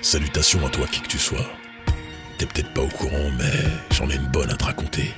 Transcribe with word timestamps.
Salutations 0.00 0.64
à 0.66 0.70
toi 0.70 0.86
qui 0.86 1.00
que 1.00 1.08
tu 1.08 1.18
sois. 1.18 1.46
T'es 2.38 2.46
peut-être 2.46 2.72
pas 2.72 2.82
au 2.82 2.88
courant, 2.88 3.30
mais 3.36 3.52
j'en 3.90 4.08
ai 4.08 4.14
une 4.14 4.28
bonne 4.28 4.50
à 4.50 4.54
te 4.54 4.64
raconter. 4.64 5.12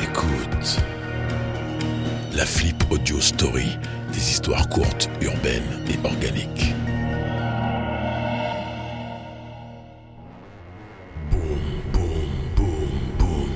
Écoute. 0.00 0.78
La 2.32 2.46
Flip 2.46 2.76
Audio 2.90 3.20
Story, 3.20 3.76
des 4.12 4.30
histoires 4.30 4.68
courtes, 4.68 5.10
urbaines 5.20 5.84
et 5.88 6.06
organiques. 6.06 6.72
Boum, 11.32 11.82
boum, 11.92 12.30
boum, 12.54 13.16
boum. 13.18 13.50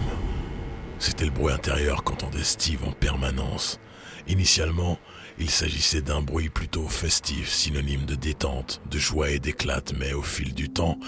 C'était 0.99 1.27
le 1.27 1.31
bruit 1.31 1.53
intérieur 1.53 2.03
qu'entendait 2.03 2.43
Steve 2.43 2.85
en 2.85 2.93
permanence. 2.93 3.79
Initialement, 4.27 4.99
il 5.39 5.51
s'agissait 5.51 6.03
d'un 6.03 6.21
bruit 6.21 6.49
plutôt 6.49 6.89
festif, 6.89 7.49
synonyme 7.49 8.05
de 8.05 8.15
détente, 8.15 8.81
de 8.91 8.99
joie 8.99 9.31
et 9.31 9.39
d'éclate, 9.39 9.93
mais 9.99 10.13
au 10.13 10.23
fil 10.23 10.55
du 10.55 10.69
temps, 10.69 10.99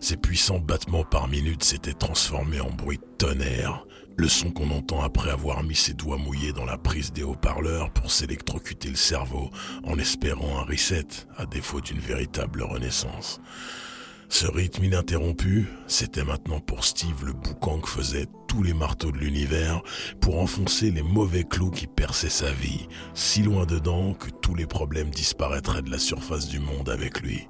ces 0.00 0.16
puissants 0.16 0.58
battements 0.58 1.04
par 1.04 1.28
minute 1.28 1.64
s'étaient 1.64 1.92
transformés 1.92 2.60
en 2.60 2.70
bruit 2.70 2.98
de 2.98 3.16
tonnerre, 3.18 3.84
le 4.16 4.28
son 4.28 4.50
qu'on 4.50 4.70
entend 4.70 5.00
après 5.02 5.30
avoir 5.30 5.62
mis 5.62 5.76
ses 5.76 5.94
doigts 5.94 6.18
mouillés 6.18 6.52
dans 6.52 6.64
la 6.64 6.76
prise 6.76 7.12
des 7.12 7.22
haut-parleurs 7.22 7.90
pour 7.90 8.10
s'électrocuter 8.10 8.88
le 8.88 8.96
cerveau 8.96 9.50
en 9.84 9.96
espérant 9.98 10.58
un 10.58 10.64
reset, 10.64 11.06
à 11.36 11.46
défaut 11.46 11.80
d'une 11.80 12.00
véritable 12.00 12.62
renaissance. 12.62 13.40
Ce 14.30 14.46
rythme 14.46 14.84
ininterrompu, 14.84 15.68
c'était 15.86 16.22
maintenant 16.22 16.60
pour 16.60 16.84
Steve 16.84 17.24
le 17.24 17.32
boucan 17.32 17.80
que 17.80 17.88
faisait 17.88 18.26
tous 18.46 18.62
les 18.62 18.74
marteaux 18.74 19.10
de 19.10 19.16
l'univers 19.16 19.82
pour 20.20 20.38
enfoncer 20.38 20.90
les 20.90 21.02
mauvais 21.02 21.44
clous 21.44 21.70
qui 21.70 21.86
perçaient 21.86 22.28
sa 22.28 22.52
vie, 22.52 22.88
si 23.14 23.42
loin 23.42 23.64
dedans 23.64 24.12
que 24.12 24.28
tous 24.30 24.54
les 24.54 24.66
problèmes 24.66 25.10
disparaîtraient 25.10 25.82
de 25.82 25.90
la 25.90 25.98
surface 25.98 26.46
du 26.46 26.60
monde 26.60 26.90
avec 26.90 27.20
lui. 27.20 27.48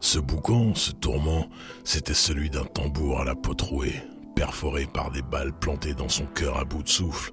Ce 0.00 0.18
boucan, 0.18 0.74
ce 0.74 0.92
tourment, 0.92 1.48
c'était 1.84 2.14
celui 2.14 2.48
d'un 2.48 2.64
tambour 2.64 3.20
à 3.20 3.24
la 3.24 3.34
peau 3.34 3.54
trouée, 3.54 4.00
perforé 4.36 4.86
par 4.86 5.10
des 5.10 5.22
balles 5.22 5.52
plantées 5.52 5.94
dans 5.94 6.08
son 6.08 6.26
cœur 6.26 6.58
à 6.58 6.64
bout 6.64 6.84
de 6.84 6.88
souffle, 6.88 7.32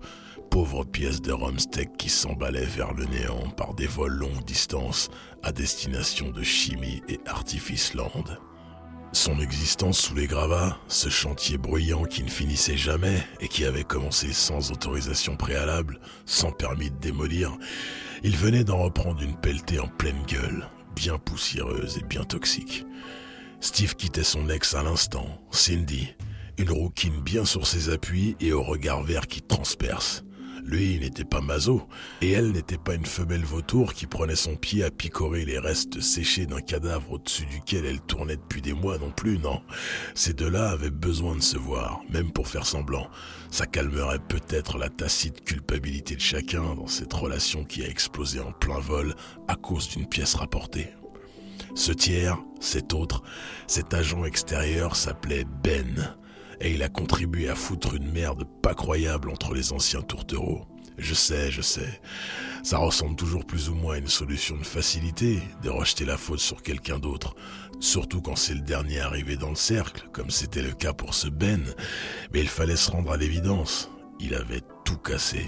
pauvre 0.50 0.84
pièce 0.84 1.22
de 1.22 1.32
rumsteak 1.32 1.96
qui 1.98 2.10
s'emballait 2.10 2.66
vers 2.66 2.94
le 2.94 3.06
néant 3.06 3.50
par 3.56 3.74
des 3.74 3.88
vols 3.88 4.14
longue 4.14 4.44
distance 4.44 5.10
à 5.44 5.52
destination 5.52 6.32
de 6.32 6.42
chimie 6.42 7.04
et 7.08 7.20
artifice 7.26 7.94
land. 7.94 8.24
Son 9.14 9.40
existence 9.40 10.00
sous 10.00 10.16
les 10.16 10.28
gravats, 10.28 10.78
ce 10.88 11.10
chantier 11.10 11.58
bruyant 11.58 12.04
qui 12.04 12.24
ne 12.24 12.30
finissait 12.30 12.78
jamais 12.78 13.26
et 13.40 13.48
qui 13.48 13.66
avait 13.66 13.84
commencé 13.84 14.34
sans 14.34 14.72
autorisation 14.72 15.36
préalable, 15.36 16.00
sans 16.26 16.52
permis 16.52 16.92
de 16.92 16.98
démolir, 16.98 17.58
il 18.24 18.36
venait 18.36 18.64
d'en 18.64 18.78
reprendre 18.78 19.22
une 19.22 19.36
pelletée 19.36 19.80
en 19.80 19.88
pleine 19.88 20.24
gueule, 20.28 20.68
bien 20.96 21.18
poussiéreuse 21.18 21.98
et 21.98 22.04
bien 22.04 22.24
toxique. 22.24 22.86
Steve 23.60 23.96
quittait 23.96 24.24
son 24.24 24.50
ex 24.50 24.76
à 24.76 24.84
l'instant, 24.84 25.42
Cindy, 25.52 26.14
une 26.58 26.72
rouquine 26.72 27.22
bien 27.22 27.46
sur 27.46 27.66
ses 27.66 27.90
appuis 27.90 28.36
et 28.40 28.54
au 28.54 28.62
regard 28.62 29.04
vert 29.04 29.28
qui 29.28 29.42
transperce. 29.42 30.24
Lui, 30.68 30.96
il 30.96 31.00
n'était 31.00 31.24
pas 31.24 31.40
maso, 31.40 31.88
et 32.20 32.32
elle 32.32 32.52
n'était 32.52 32.78
pas 32.78 32.96
une 32.96 33.06
femelle 33.06 33.46
vautour 33.46 33.94
qui 33.94 34.06
prenait 34.06 34.36
son 34.36 34.58
pied 34.58 34.84
à 34.84 34.92
picorer 34.92 35.46
les 35.46 35.60
restes 35.60 36.02
séchés 36.02 36.46
d'un 36.46 36.60
cadavre 36.60 37.14
au-dessus 37.14 37.46
duquel 37.46 37.86
elle 37.86 38.02
tournait 38.02 38.36
depuis 38.36 38.62
des 38.62 38.74
mois 38.74 38.98
non 38.98 39.10
plus, 39.10 39.40
non. 39.40 39.62
Ces 40.14 40.34
deux-là 40.34 40.72
avaient 40.72 40.90
besoin 40.90 41.38
de 41.38 41.42
se 41.42 41.58
voir, 41.58 42.02
même 42.10 42.34
pour 42.34 42.50
faire 42.50 42.66
semblant. 42.66 43.08
Ça 43.50 43.66
calmerait 43.66 44.20
peut-être 44.20 44.78
la 44.78 44.90
tacite 44.90 45.46
culpabilité 45.46 46.16
de 46.18 46.22
chacun 46.22 46.76
dans 46.76 46.88
cette 46.88 47.14
relation 47.14 47.64
qui 47.64 47.86
a 47.86 47.88
explosé 47.88 48.42
en 48.42 48.52
plein 48.52 48.80
vol 48.80 49.16
à 49.48 49.56
cause 49.56 49.88
d'une 49.88 50.06
pièce 50.06 50.36
rapportée. 50.36 50.90
Ce 51.76 51.94
tiers, 51.94 52.38
cet 52.60 52.94
autre, 52.94 53.24
cet 53.68 53.94
agent 53.94 54.26
extérieur 54.26 54.98
s'appelait 54.98 55.46
Ben 55.64 56.18
et 56.62 56.72
il 56.72 56.84
a 56.84 56.90
contribué 56.90 57.50
à 57.50 57.56
foutre 57.56 57.96
une 57.96 58.12
merde 58.12 58.46
pas 58.62 58.74
croyable 58.74 59.30
entre 59.30 59.54
les 59.54 59.74
anciens 59.74 60.02
tourtereaux. 60.02 60.66
Je 60.98 61.14
sais, 61.14 61.52
je 61.52 61.62
sais. 61.62 62.02
Ça 62.64 62.80
ressemble 62.80 63.16
toujours 63.16 63.46
plus 63.46 63.70
ou 63.70 63.76
moins 63.76 63.96
à 63.96 63.98
une 64.00 64.08
solution 64.08 64.58
de 64.58 64.66
facilité, 64.66 65.40
de 65.62 65.70
rejeter 65.70 66.06
la 66.06 66.18
faute 66.18 66.40
sur 66.40 66.64
quelqu'un 66.64 66.98
d'autre. 66.98 67.36
Surtout 67.80 68.22
quand 68.22 68.36
c'est 68.36 68.56
le 68.56 68.62
dernier 68.62 69.00
arrivé 69.02 69.38
dans 69.38 69.50
le 69.50 69.56
cercle, 69.56 70.10
comme 70.12 70.32
c'était 70.32 70.64
le 70.64 70.74
cas 70.74 70.94
pour 70.94 71.14
ce 71.14 71.28
Ben. 71.28 71.64
Mais 72.34 72.40
il 72.40 72.50
fallait 72.50 72.76
se 72.76 72.90
rendre 72.90 73.12
à 73.12 73.18
l'évidence. 73.18 73.92
Il 74.20 74.34
avait 74.34 74.64
tout 74.84 74.98
cassé. 74.98 75.46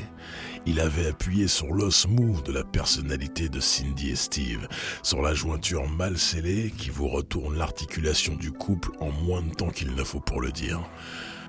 Il 0.70 0.80
avait 0.80 1.08
appuyé 1.08 1.48
sur 1.48 1.74
l'os 1.74 2.08
mou 2.08 2.40
de 2.44 2.52
la 2.52 2.64
personnalité 2.64 3.50
de 3.50 3.60
Cindy 3.60 4.12
et 4.12 4.16
Steve, 4.16 4.68
sur 5.02 5.20
la 5.24 5.34
jointure 5.34 5.90
mal 5.90 6.20
scellée 6.20 6.72
qui 6.78 6.92
vous 6.92 7.08
retourne 7.08 7.58
l'articulation 7.58 8.36
du 8.36 8.52
couple 8.52 8.92
en 9.00 9.10
moins 9.10 9.42
de 9.42 9.52
temps 9.52 9.72
qu'il 9.72 9.96
ne 9.96 10.04
faut 10.04 10.20
pour 10.20 10.42
le 10.42 10.52
dire. 10.52 10.88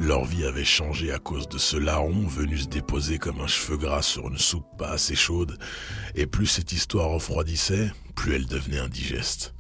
Leur 0.01 0.25
vie 0.25 0.47
avait 0.47 0.65
changé 0.65 1.13
à 1.13 1.19
cause 1.19 1.51
de 1.51 1.59
ce 1.59 1.77
larron 1.77 2.27
venu 2.27 2.57
se 2.57 2.69
déposer 2.69 3.19
comme 3.19 3.43
un 3.43 3.47
cheveu 3.47 3.77
gras 3.77 4.01
sur 4.01 4.27
une 4.27 4.39
soupe 4.39 4.65
pas 4.79 4.93
assez 4.93 5.15
chaude, 5.15 5.59
et 6.15 6.27
plus 6.27 6.47
cette 6.47 6.73
histoire 6.73 7.11
refroidissait, 7.11 7.93
plus 8.15 8.37
elle 8.37 8.47
devenait 8.47 8.79
indigeste. 8.79 9.53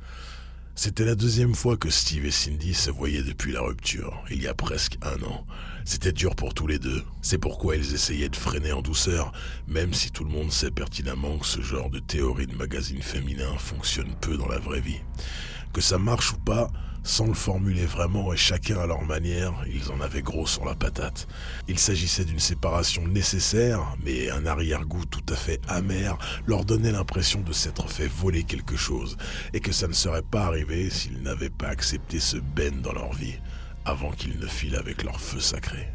C'était 0.83 1.05
la 1.05 1.15
deuxième 1.15 1.55
fois 1.55 1.77
que 1.77 1.91
Steve 1.91 2.25
et 2.25 2.31
Cindy 2.31 2.73
se 2.73 2.91
voyaient 2.91 3.23
depuis 3.23 3.53
la 3.53 3.61
rupture, 3.61 4.25
il 4.31 4.43
y 4.43 4.47
a 4.47 4.55
presque 4.55 4.97
un 5.03 5.23
an. 5.27 5.45
C'était 5.85 6.11
dur 6.11 6.35
pour 6.35 6.55
tous 6.55 6.67
les 6.67 6.79
deux. 6.79 7.03
C'est 7.21 7.37
pourquoi 7.37 7.77
ils 7.77 7.95
essayaient 7.95 8.31
de 8.31 8.37
freiner 8.37 8.73
en 8.73 8.81
douceur, 8.81 9.31
même 9.69 9.93
si 9.93 10.11
tout 10.11 10.25
le 10.25 10.31
monde 10.31 10.51
sait 10.51 10.71
pertinemment 10.71 11.37
que 11.37 11.45
ce 11.45 11.61
genre 11.61 11.91
de 11.91 11.99
théorie 11.99 12.47
de 12.47 12.55
magazine 12.55 13.03
féminin 13.03 13.59
fonctionne 13.59 14.15
peu 14.23 14.39
dans 14.39 14.49
la 14.49 14.59
vraie 14.59 14.81
vie. 14.81 15.03
Que 15.73 15.81
ça 15.81 15.99
marche 15.99 16.33
ou 16.33 16.39
pas, 16.39 16.69
sans 17.03 17.27
le 17.27 17.35
formuler 17.35 17.87
vraiment 17.87 18.33
et 18.33 18.37
chacun 18.37 18.79
à 18.79 18.87
leur 18.87 19.03
manière, 19.03 19.55
ils 19.67 19.91
en 19.91 20.01
avaient 20.01 20.23
gros 20.23 20.47
sur 20.47 20.65
la 20.65 20.75
patate. 20.75 21.27
Il 21.69 21.79
s'agissait 21.79 22.25
d'une 22.25 22.39
séparation 22.41 23.07
nécessaire, 23.07 23.97
mais 24.05 24.31
un 24.31 24.47
arrière-goût 24.47 25.07
tout 25.07 25.25
à 25.33 25.37
fait 25.37 25.61
amer 25.69 26.19
leur 26.47 26.65
donnait 26.65 26.93
l'impression 26.93 27.41
de 27.41 27.53
s'être 27.53 27.89
fait 27.89 28.07
voler 28.09 28.45
quelque 28.45 28.77
chose, 28.77 29.17
et 29.55 29.61
que 29.61 29.73
ça 29.73 29.89
ne 29.89 29.93
serait 29.93 30.23
pas 30.23 30.45
arrivé 30.45 30.91
s'ils 30.91 31.23
n'avaient 31.23 31.51
pas 31.51 31.69
accepté 31.69 32.21
ce 32.21 32.37
Ben 32.37 32.81
dans 32.83 32.93
leur 32.93 33.13
vie 33.15 33.39
avant 33.85 34.11
qu'ils 34.11 34.39
ne 34.39 34.47
filent 34.47 34.77
avec 34.77 35.03
leur 35.03 35.21
feu 35.21 35.41
sacré. 35.41 35.89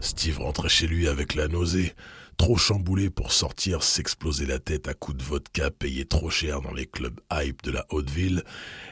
Steve 0.00 0.38
rentrait 0.38 0.68
chez 0.68 0.86
lui 0.86 1.08
avec 1.08 1.34
la 1.34 1.48
nausée, 1.48 1.94
trop 2.36 2.56
chamboulé 2.56 3.10
pour 3.10 3.32
sortir 3.32 3.82
s'exploser 3.82 4.46
la 4.46 4.58
tête 4.58 4.88
à 4.88 4.94
coups 4.94 5.18
de 5.18 5.22
vodka 5.22 5.70
payé 5.70 6.04
trop 6.04 6.30
cher 6.30 6.60
dans 6.60 6.72
les 6.72 6.86
clubs 6.86 7.18
hype 7.32 7.62
de 7.62 7.70
la 7.70 7.86
haute 7.90 8.10
ville, 8.10 8.42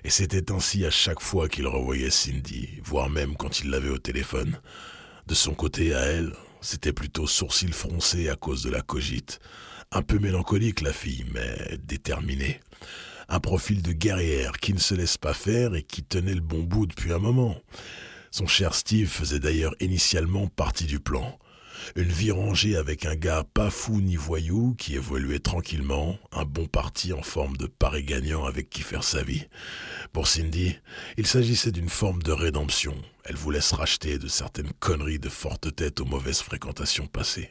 et 0.04 0.10
c'était 0.10 0.50
ainsi 0.52 0.84
à 0.84 0.90
chaque 0.90 1.20
fois 1.20 1.48
qu'il 1.48 1.66
revoyait 1.66 2.10
Cindy, 2.10 2.80
voire 2.82 3.10
même 3.10 3.36
quand 3.36 3.60
il 3.60 3.70
l'avait 3.70 3.90
au 3.90 3.98
téléphone. 3.98 4.60
De 5.26 5.34
son 5.34 5.54
côté, 5.54 5.94
à 5.94 6.00
elle, 6.00 6.32
c'était 6.60 6.92
plutôt 6.92 7.26
sourcils 7.26 7.72
froncés 7.72 8.28
à 8.28 8.36
cause 8.36 8.62
de 8.62 8.70
la 8.70 8.82
cogite. 8.82 9.38
Un 9.92 10.02
peu 10.02 10.18
mélancolique 10.18 10.80
la 10.80 10.92
fille, 10.92 11.24
mais 11.32 11.78
déterminée 11.82 12.60
un 13.28 13.40
profil 13.40 13.82
de 13.82 13.92
guerrière 13.92 14.52
qui 14.52 14.74
ne 14.74 14.78
se 14.78 14.94
laisse 14.94 15.16
pas 15.16 15.34
faire 15.34 15.74
et 15.74 15.82
qui 15.82 16.02
tenait 16.02 16.34
le 16.34 16.40
bon 16.40 16.62
bout 16.62 16.86
depuis 16.86 17.12
un 17.12 17.18
moment. 17.18 17.56
Son 18.30 18.46
cher 18.46 18.74
Steve 18.74 19.08
faisait 19.08 19.38
d'ailleurs 19.38 19.74
initialement 19.80 20.48
partie 20.48 20.86
du 20.86 21.00
plan. 21.00 21.38
Une 21.96 22.10
vie 22.10 22.30
rangée 22.30 22.76
avec 22.76 23.06
un 23.06 23.14
gars 23.14 23.44
pas 23.54 23.70
fou 23.70 24.00
ni 24.00 24.16
voyou 24.16 24.74
qui 24.78 24.94
évoluait 24.94 25.38
tranquillement, 25.38 26.18
un 26.32 26.44
bon 26.44 26.66
parti 26.66 27.12
en 27.12 27.22
forme 27.22 27.56
de 27.56 27.66
pari 27.66 28.02
gagnant 28.02 28.44
avec 28.44 28.70
qui 28.70 28.82
faire 28.82 29.04
sa 29.04 29.22
vie. 29.22 29.46
Pour 30.12 30.26
Cindy, 30.26 30.76
il 31.16 31.26
s'agissait 31.26 31.72
d'une 31.72 31.88
forme 31.88 32.22
de 32.22 32.32
rédemption. 32.32 32.94
Elle 33.24 33.36
voulait 33.36 33.60
se 33.60 33.74
racheter 33.74 34.18
de 34.18 34.28
certaines 34.28 34.72
conneries 34.80 35.18
de 35.18 35.28
forte 35.28 35.74
tête 35.74 36.00
aux 36.00 36.04
mauvaises 36.04 36.40
fréquentations 36.40 37.06
passées. 37.06 37.50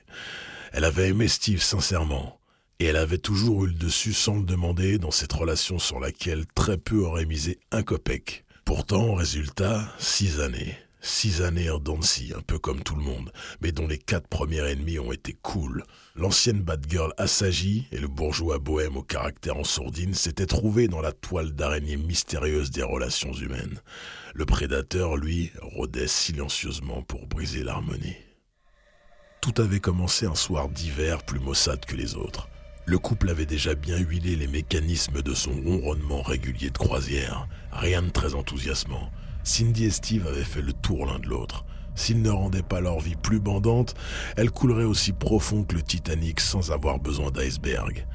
Elle 0.71 0.85
avait 0.85 1.09
aimé 1.09 1.27
Steve 1.27 1.61
sincèrement, 1.61 2.39
et 2.79 2.85
elle 2.85 2.97
avait 2.97 3.17
toujours 3.17 3.63
eu 3.63 3.67
le 3.67 3.73
dessus 3.73 4.13
sans 4.13 4.38
le 4.38 4.44
demander 4.44 4.97
dans 4.97 5.11
cette 5.11 5.33
relation 5.33 5.79
sur 5.79 6.00
laquelle 6.00 6.45
très 6.56 6.77
peu 6.77 6.97
auraient 6.97 7.25
misé 7.25 7.59
un 7.71 7.83
copec. 7.83 8.45
Pourtant, 8.65 9.13
résultat, 9.13 9.94
six 10.00 10.39
années. 10.39 10.77
Six 11.05 11.41
années 11.41 11.69
en 11.69 11.79
Dancy, 11.79 12.31
un 12.33 12.39
peu 12.39 12.57
comme 12.57 12.81
tout 12.81 12.95
le 12.95 13.01
monde, 13.01 13.33
mais 13.59 13.73
dont 13.73 13.88
les 13.88 13.97
quatre 13.97 14.29
premiers 14.29 14.71
ennemis 14.71 15.00
ont 15.00 15.11
été 15.11 15.33
cool. 15.41 15.83
L'ancienne 16.15 16.61
bad 16.61 16.85
girl 16.89 17.11
assagie 17.17 17.89
et 17.91 17.97
le 17.97 18.07
bourgeois 18.07 18.57
bohème 18.57 18.95
au 18.95 19.03
caractère 19.03 19.57
en 19.57 19.65
sourdine 19.65 20.13
s'étaient 20.13 20.45
trouvés 20.45 20.88
dans 20.88 21.01
la 21.01 21.11
toile 21.11 21.51
d'araignée 21.51 21.97
mystérieuse 21.97 22.71
des 22.71 22.83
relations 22.83 23.33
humaines. 23.33 23.81
Le 24.33 24.45
prédateur, 24.45 25.17
lui, 25.17 25.51
rôdait 25.61 26.07
silencieusement 26.07 27.01
pour 27.01 27.27
briser 27.27 27.63
l'harmonie. 27.63 28.15
Tout 29.41 29.61
avait 29.61 29.81
commencé 29.81 30.25
un 30.25 30.35
soir 30.35 30.69
d'hiver 30.69 31.23
plus 31.25 31.41
maussade 31.41 31.83
que 31.83 31.97
les 31.97 32.15
autres. 32.15 32.47
Le 32.85 32.97
couple 32.97 33.29
avait 33.29 33.45
déjà 33.45 33.75
bien 33.75 33.97
huilé 33.97 34.38
les 34.38 34.47
mécanismes 34.47 35.21
de 35.21 35.33
son 35.33 35.51
ronronnement 35.51 36.21
régulier 36.21 36.69
de 36.69 36.77
croisière. 36.77 37.50
Rien 37.73 38.03
de 38.03 38.09
très 38.09 38.35
enthousiasmant. 38.35 39.11
Cindy 39.44 39.86
et 39.86 39.92
Steve 39.92 40.28
avaient 40.28 40.44
fait 40.44 40.62
le 40.62 40.74
tour 40.74 41.06
l'un 41.06 41.19
de 41.19 41.28
l'autre. 41.28 41.66
S'ils 41.95 42.22
ne 42.22 42.30
rendaient 42.30 42.63
pas 42.63 42.81
leur 42.81 43.00
vie 43.00 43.16
plus 43.16 43.40
bandante, 43.40 43.94
elle 44.38 44.51
coulerait 44.51 44.84
aussi 44.84 45.12
profond 45.12 45.63
que 45.63 45.75
le 45.75 45.84
Titanic 45.84 46.40
sans 46.40 46.72
avoir 46.72 47.00
besoin 47.00 47.30
d'iceberg. 47.30 48.07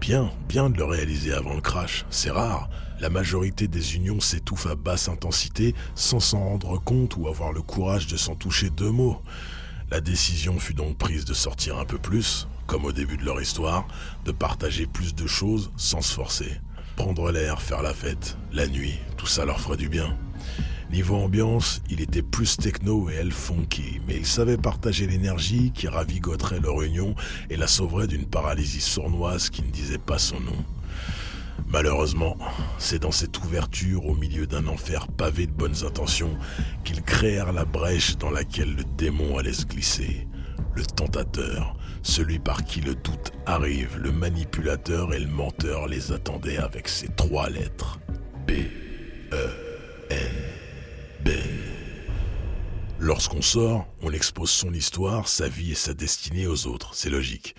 Bien, 0.00 0.30
bien 0.48 0.70
de 0.70 0.76
le 0.76 0.84
réaliser 0.84 1.32
avant 1.32 1.54
le 1.54 1.60
crash, 1.60 2.04
c'est 2.10 2.30
rare. 2.30 2.68
La 3.00 3.08
majorité 3.08 3.68
des 3.68 3.96
unions 3.96 4.20
s'étouffent 4.20 4.66
à 4.66 4.74
basse 4.74 5.08
intensité 5.08 5.74
sans 5.94 6.20
s'en 6.20 6.40
rendre 6.40 6.78
compte 6.82 7.16
ou 7.16 7.28
avoir 7.28 7.52
le 7.52 7.62
courage 7.62 8.06
de 8.06 8.16
s'en 8.16 8.34
toucher 8.34 8.70
deux 8.70 8.90
mots. 8.90 9.20
La 9.90 10.00
décision 10.00 10.58
fut 10.58 10.74
donc 10.74 10.98
prise 10.98 11.24
de 11.24 11.34
sortir 11.34 11.78
un 11.78 11.84
peu 11.84 11.98
plus, 11.98 12.48
comme 12.66 12.84
au 12.84 12.92
début 12.92 13.16
de 13.16 13.24
leur 13.24 13.40
histoire, 13.40 13.88
de 14.24 14.32
partager 14.32 14.86
plus 14.86 15.14
de 15.14 15.26
choses 15.26 15.70
sans 15.76 16.02
se 16.02 16.12
forcer. 16.12 16.60
Prendre 16.96 17.30
l'air, 17.30 17.60
faire 17.60 17.82
la 17.82 17.92
fête, 17.92 18.36
la 18.52 18.66
nuit, 18.66 18.98
tout 19.16 19.26
ça 19.26 19.44
leur 19.44 19.60
ferait 19.60 19.76
du 19.76 19.88
bien. 19.88 20.16
Niveau 20.90 21.16
ambiance, 21.16 21.82
il 21.90 22.00
était 22.00 22.22
plus 22.22 22.56
techno 22.56 23.10
et 23.10 23.14
elle 23.14 23.32
funky, 23.32 24.00
mais 24.06 24.16
il 24.16 24.24
savait 24.24 24.56
partager 24.56 25.06
l'énergie 25.06 25.72
qui 25.72 25.88
ravigoterait 25.88 26.60
leur 26.60 26.80
union 26.82 27.14
et 27.50 27.56
la 27.56 27.66
sauverait 27.66 28.06
d'une 28.06 28.24
paralysie 28.24 28.80
sournoise 28.80 29.50
qui 29.50 29.62
ne 29.62 29.70
disait 29.70 29.98
pas 29.98 30.18
son 30.18 30.40
nom. 30.40 30.56
Malheureusement, 31.66 32.36
c'est 32.78 33.00
dans 33.00 33.10
cette 33.10 33.42
ouverture 33.44 34.06
au 34.06 34.14
milieu 34.14 34.46
d'un 34.46 34.66
enfer 34.66 35.08
pavé 35.08 35.46
de 35.46 35.52
bonnes 35.52 35.84
intentions 35.84 36.36
qu'ils 36.84 37.02
créèrent 37.02 37.52
la 37.52 37.64
brèche 37.64 38.16
dans 38.16 38.30
laquelle 38.30 38.74
le 38.74 38.84
démon 38.96 39.36
allait 39.36 39.52
se 39.52 39.66
glisser. 39.66 40.28
Le 40.74 40.84
tentateur, 40.84 41.76
celui 42.02 42.38
par 42.38 42.64
qui 42.64 42.80
le 42.80 42.94
doute 42.94 43.32
arrive, 43.46 43.98
le 43.98 44.12
manipulateur 44.12 45.14
et 45.14 45.18
le 45.18 45.26
menteur 45.26 45.86
les 45.88 46.12
attendaient 46.12 46.58
avec 46.58 46.88
ces 46.88 47.08
trois 47.08 47.48
lettres. 47.48 47.98
B, 48.46 48.52
E, 49.32 49.48
N, 50.10 50.18
Ben. 51.24 51.42
Lorsqu'on 52.98 53.42
sort, 53.42 53.86
on 54.02 54.12
expose 54.12 54.50
son 54.50 54.72
histoire, 54.72 55.28
sa 55.28 55.48
vie 55.48 55.72
et 55.72 55.74
sa 55.76 55.94
destinée 55.94 56.46
aux 56.46 56.66
autres, 56.66 56.94
c'est 56.94 57.10
logique. 57.10 57.54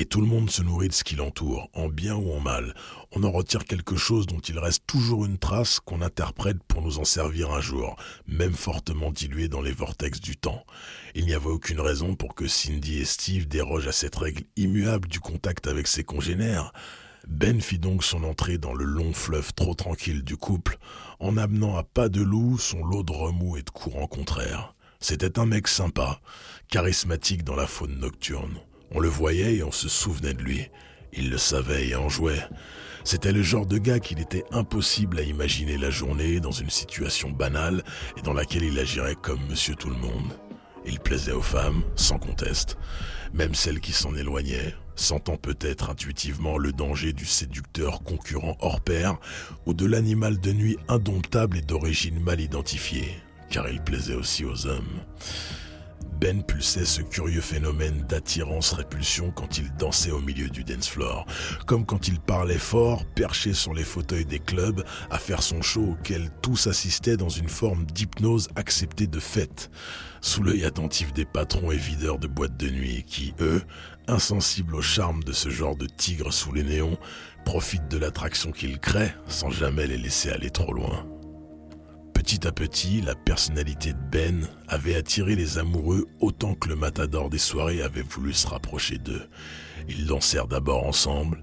Et 0.00 0.06
tout 0.06 0.20
le 0.20 0.28
monde 0.28 0.48
se 0.48 0.62
nourrit 0.62 0.86
de 0.86 0.92
ce 0.92 1.02
qui 1.02 1.16
l'entoure, 1.16 1.68
en 1.74 1.88
bien 1.88 2.14
ou 2.14 2.32
en 2.32 2.38
mal. 2.38 2.72
On 3.10 3.24
en 3.24 3.32
retire 3.32 3.64
quelque 3.64 3.96
chose 3.96 4.28
dont 4.28 4.38
il 4.38 4.56
reste 4.56 4.86
toujours 4.86 5.24
une 5.24 5.38
trace 5.38 5.80
qu'on 5.80 6.02
interprète 6.02 6.62
pour 6.68 6.82
nous 6.82 7.00
en 7.00 7.04
servir 7.04 7.50
un 7.50 7.60
jour, 7.60 7.96
même 8.28 8.54
fortement 8.54 9.10
dilué 9.10 9.48
dans 9.48 9.60
les 9.60 9.72
vortex 9.72 10.20
du 10.20 10.36
temps. 10.36 10.64
Il 11.16 11.26
n'y 11.26 11.34
avait 11.34 11.46
aucune 11.46 11.80
raison 11.80 12.14
pour 12.14 12.36
que 12.36 12.46
Cindy 12.46 12.98
et 12.98 13.04
Steve 13.04 13.48
dérogent 13.48 13.88
à 13.88 13.92
cette 13.92 14.14
règle 14.14 14.44
immuable 14.54 15.08
du 15.08 15.18
contact 15.18 15.66
avec 15.66 15.88
ses 15.88 16.04
congénères. 16.04 16.72
Ben 17.26 17.60
fit 17.60 17.80
donc 17.80 18.04
son 18.04 18.22
entrée 18.22 18.56
dans 18.56 18.74
le 18.74 18.84
long 18.84 19.12
fleuve 19.12 19.52
trop 19.52 19.74
tranquille 19.74 20.22
du 20.22 20.36
couple, 20.36 20.78
en 21.18 21.36
amenant 21.36 21.76
à 21.76 21.82
pas 21.82 22.08
de 22.08 22.22
loup 22.22 22.56
son 22.56 22.84
lot 22.84 23.02
de 23.02 23.12
remous 23.12 23.56
et 23.56 23.62
de 23.62 23.70
courants 23.70 24.06
contraires. 24.06 24.76
C'était 25.00 25.40
un 25.40 25.46
mec 25.46 25.66
sympa, 25.66 26.20
charismatique 26.68 27.42
dans 27.42 27.56
la 27.56 27.66
faune 27.66 27.98
nocturne. 27.98 28.60
On 28.92 29.00
le 29.00 29.08
voyait 29.08 29.56
et 29.56 29.62
on 29.62 29.72
se 29.72 29.88
souvenait 29.88 30.34
de 30.34 30.42
lui. 30.42 30.70
Il 31.12 31.30
le 31.30 31.38
savait 31.38 31.88
et 31.88 31.96
en 31.96 32.08
jouait. 32.08 32.42
C'était 33.04 33.32
le 33.32 33.42
genre 33.42 33.66
de 33.66 33.78
gars 33.78 34.00
qu'il 34.00 34.20
était 34.20 34.44
impossible 34.50 35.18
à 35.18 35.22
imaginer 35.22 35.78
la 35.78 35.90
journée 35.90 36.40
dans 36.40 36.52
une 36.52 36.70
situation 36.70 37.30
banale 37.30 37.82
et 38.16 38.22
dans 38.22 38.34
laquelle 38.34 38.64
il 38.64 38.78
agirait 38.78 39.16
comme 39.16 39.40
monsieur 39.48 39.74
tout 39.74 39.88
le 39.88 39.96
monde. 39.96 40.32
Il 40.86 41.00
plaisait 41.00 41.32
aux 41.32 41.42
femmes, 41.42 41.82
sans 41.96 42.18
conteste, 42.18 42.78
même 43.32 43.54
celles 43.54 43.80
qui 43.80 43.92
s'en 43.92 44.14
éloignaient, 44.14 44.74
sentant 44.94 45.36
peut-être 45.36 45.90
intuitivement 45.90 46.58
le 46.58 46.72
danger 46.72 47.12
du 47.12 47.26
séducteur 47.26 48.02
concurrent 48.02 48.56
hors 48.60 48.80
pair 48.80 49.18
ou 49.66 49.74
de 49.74 49.86
l'animal 49.86 50.38
de 50.38 50.52
nuit 50.52 50.78
indomptable 50.88 51.58
et 51.58 51.62
d'origine 51.62 52.20
mal 52.20 52.40
identifiée, 52.40 53.14
car 53.50 53.68
il 53.68 53.80
plaisait 53.80 54.14
aussi 54.14 54.44
aux 54.44 54.66
hommes. 54.66 55.00
Ben 56.20 56.42
pulsait 56.42 56.84
ce 56.84 57.00
curieux 57.00 57.40
phénomène 57.40 58.04
d'attirance-répulsion 58.08 59.30
quand 59.30 59.58
il 59.58 59.72
dansait 59.76 60.10
au 60.10 60.18
milieu 60.18 60.48
du 60.48 60.64
dance 60.64 60.88
floor, 60.88 61.26
comme 61.66 61.86
quand 61.86 62.08
il 62.08 62.18
parlait 62.18 62.58
fort, 62.58 63.04
perché 63.14 63.52
sur 63.52 63.72
les 63.72 63.84
fauteuils 63.84 64.24
des 64.24 64.40
clubs, 64.40 64.84
à 65.10 65.18
faire 65.18 65.44
son 65.44 65.62
show 65.62 65.92
auquel 65.92 66.30
tous 66.42 66.66
assistaient 66.66 67.16
dans 67.16 67.28
une 67.28 67.48
forme 67.48 67.86
d'hypnose 67.86 68.48
acceptée 68.56 69.06
de 69.06 69.20
fait, 69.20 69.70
sous 70.20 70.42
l'œil 70.42 70.64
attentif 70.64 71.12
des 71.12 71.24
patrons 71.24 71.70
et 71.70 71.76
videurs 71.76 72.18
de 72.18 72.26
boîtes 72.26 72.56
de 72.56 72.68
nuit 72.68 73.04
qui, 73.06 73.34
eux, 73.40 73.62
insensibles 74.08 74.74
au 74.74 74.82
charme 74.82 75.22
de 75.22 75.32
ce 75.32 75.50
genre 75.50 75.76
de 75.76 75.86
tigres 75.86 76.32
sous 76.32 76.52
les 76.52 76.64
néons, 76.64 76.98
profitent 77.44 77.88
de 77.88 77.98
l'attraction 77.98 78.50
qu'ils 78.50 78.80
créent 78.80 79.14
sans 79.28 79.50
jamais 79.50 79.86
les 79.86 79.98
laisser 79.98 80.30
aller 80.30 80.50
trop 80.50 80.72
loin. 80.72 81.06
Petit 82.28 82.46
à 82.46 82.52
petit, 82.52 83.00
la 83.00 83.14
personnalité 83.14 83.94
de 83.94 83.98
Ben 84.12 84.46
avait 84.68 84.96
attiré 84.96 85.34
les 85.34 85.56
amoureux 85.56 86.06
autant 86.20 86.54
que 86.54 86.68
le 86.68 86.76
matador 86.76 87.30
des 87.30 87.38
soirées 87.38 87.80
avait 87.80 88.02
voulu 88.02 88.34
se 88.34 88.46
rapprocher 88.46 88.98
d'eux. 88.98 89.26
Ils 89.88 90.04
dansèrent 90.04 90.46
d'abord 90.46 90.86
ensemble, 90.86 91.42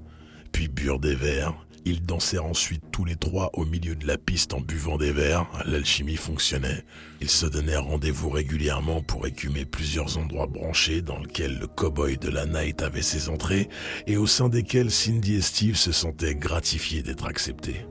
puis 0.52 0.68
burent 0.68 1.00
des 1.00 1.16
verres. 1.16 1.56
Ils 1.86 2.04
dansèrent 2.04 2.46
ensuite 2.46 2.84
tous 2.92 3.04
les 3.04 3.16
trois 3.16 3.50
au 3.54 3.66
milieu 3.66 3.96
de 3.96 4.06
la 4.06 4.20
piste 4.20 4.54
en 4.54 4.62
buvant 4.62 4.98
des 4.98 5.12
verres. 5.12 5.48
L'alchimie 5.66 6.18
fonctionnait. 6.18 6.84
Ils 7.20 7.32
se 7.32 7.48
donnèrent 7.48 7.86
rendez-vous 7.86 8.30
régulièrement 8.30 9.02
pour 9.02 9.26
écumer 9.26 9.66
plusieurs 9.66 10.20
endroits 10.20 10.46
branchés 10.46 11.02
dans 11.02 11.18
lesquels 11.18 11.58
le 11.58 11.66
cow-boy 11.66 12.20
de 12.20 12.30
la 12.30 12.46
night 12.46 12.84
avait 12.84 13.02
ses 13.02 13.30
entrées 13.30 13.70
et 14.06 14.18
au 14.18 14.28
sein 14.28 14.50
desquels 14.50 14.92
Cindy 14.92 15.34
et 15.34 15.42
Steve 15.42 15.78
se 15.78 15.92
sentaient 15.92 16.36
gratifiés 16.36 17.02
d'être 17.02 17.26
acceptés. 17.26 17.88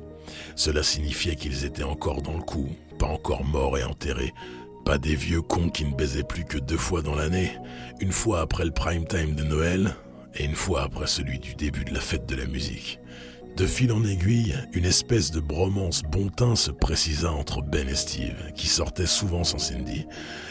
Cela 0.56 0.83
signifiait 0.83 1.37
qu'ils 1.37 1.65
étaient 1.65 1.83
encore 1.83 2.23
dans 2.23 2.37
le 2.37 2.43
coup, 2.43 2.69
pas 2.99 3.06
encore 3.06 3.45
morts 3.45 3.79
et 3.79 3.85
enterrés. 3.85 4.33
Pas 4.85 4.99
des 4.99 5.17
vieux 5.17 5.43
cons 5.43 5.71
qui 5.71 5.85
ne 5.85 5.95
baisaient 5.95 6.25
plus 6.25 6.45
que 6.45 6.59
deux 6.59 6.77
fois 6.77 7.03
dans 7.03 7.15
l'année, 7.15 7.53
une 8.01 8.12
fois 8.12 8.41
après 8.41 8.65
le 8.65 8.71
prime 8.71 9.06
time 9.06 9.35
de 9.35 9.43
Noël 9.43 9.95
et 10.35 10.45
une 10.45 10.55
fois 10.55 10.83
après 10.83 11.06
celui 11.06 11.39
du 11.39 11.55
début 11.55 11.85
de 11.85 11.95
la 11.95 12.01
fête 12.01 12.27
de 12.27 12.37
la 12.37 12.47
musique. 12.47 13.01
De 13.56 13.67
fil 13.67 13.93
en 13.93 14.05
aiguille, 14.05 14.56
une 14.73 14.85
espèce 14.85 15.31
de 15.31 15.39
bromance 15.39 16.03
bon 16.03 16.29
teint 16.29 16.56
se 16.56 16.73
précisa 16.73 17.31
entre 17.31 17.62
Ben 17.62 17.89
et 17.89 17.95
Steve, 17.95 18.53
qui 18.56 18.67
sortaient 18.67 19.06
souvent 19.06 19.45
sans 19.45 19.59
Cindy. 19.59 20.06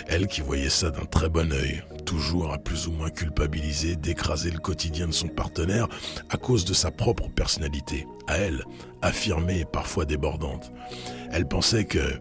Elle 0.08 0.28
qui 0.28 0.40
voyait 0.40 0.70
ça 0.70 0.90
d'un 0.90 1.04
très 1.04 1.28
bon 1.28 1.52
œil, 1.52 1.84
toujours 2.04 2.54
à 2.54 2.58
plus 2.58 2.88
ou 2.88 2.92
moins 2.92 3.10
culpabiliser 3.10 3.96
d'écraser 3.96 4.52
le 4.52 4.60
quotidien 4.60 5.08
de 5.08 5.14
son 5.14 5.28
partenaire 5.28 5.88
à 6.30 6.38
cause 6.38 6.66
de 6.66 6.74
sa 6.74 6.92
propre 6.92 7.30
personnalité, 7.30 8.06
à 8.28 8.38
elle, 8.38 8.64
affirmée 9.02 9.60
et 9.60 9.66
parfois 9.66 10.06
débordante. 10.06 10.72
Elle 11.32 11.48
pensait 11.48 11.86
que 11.86 12.20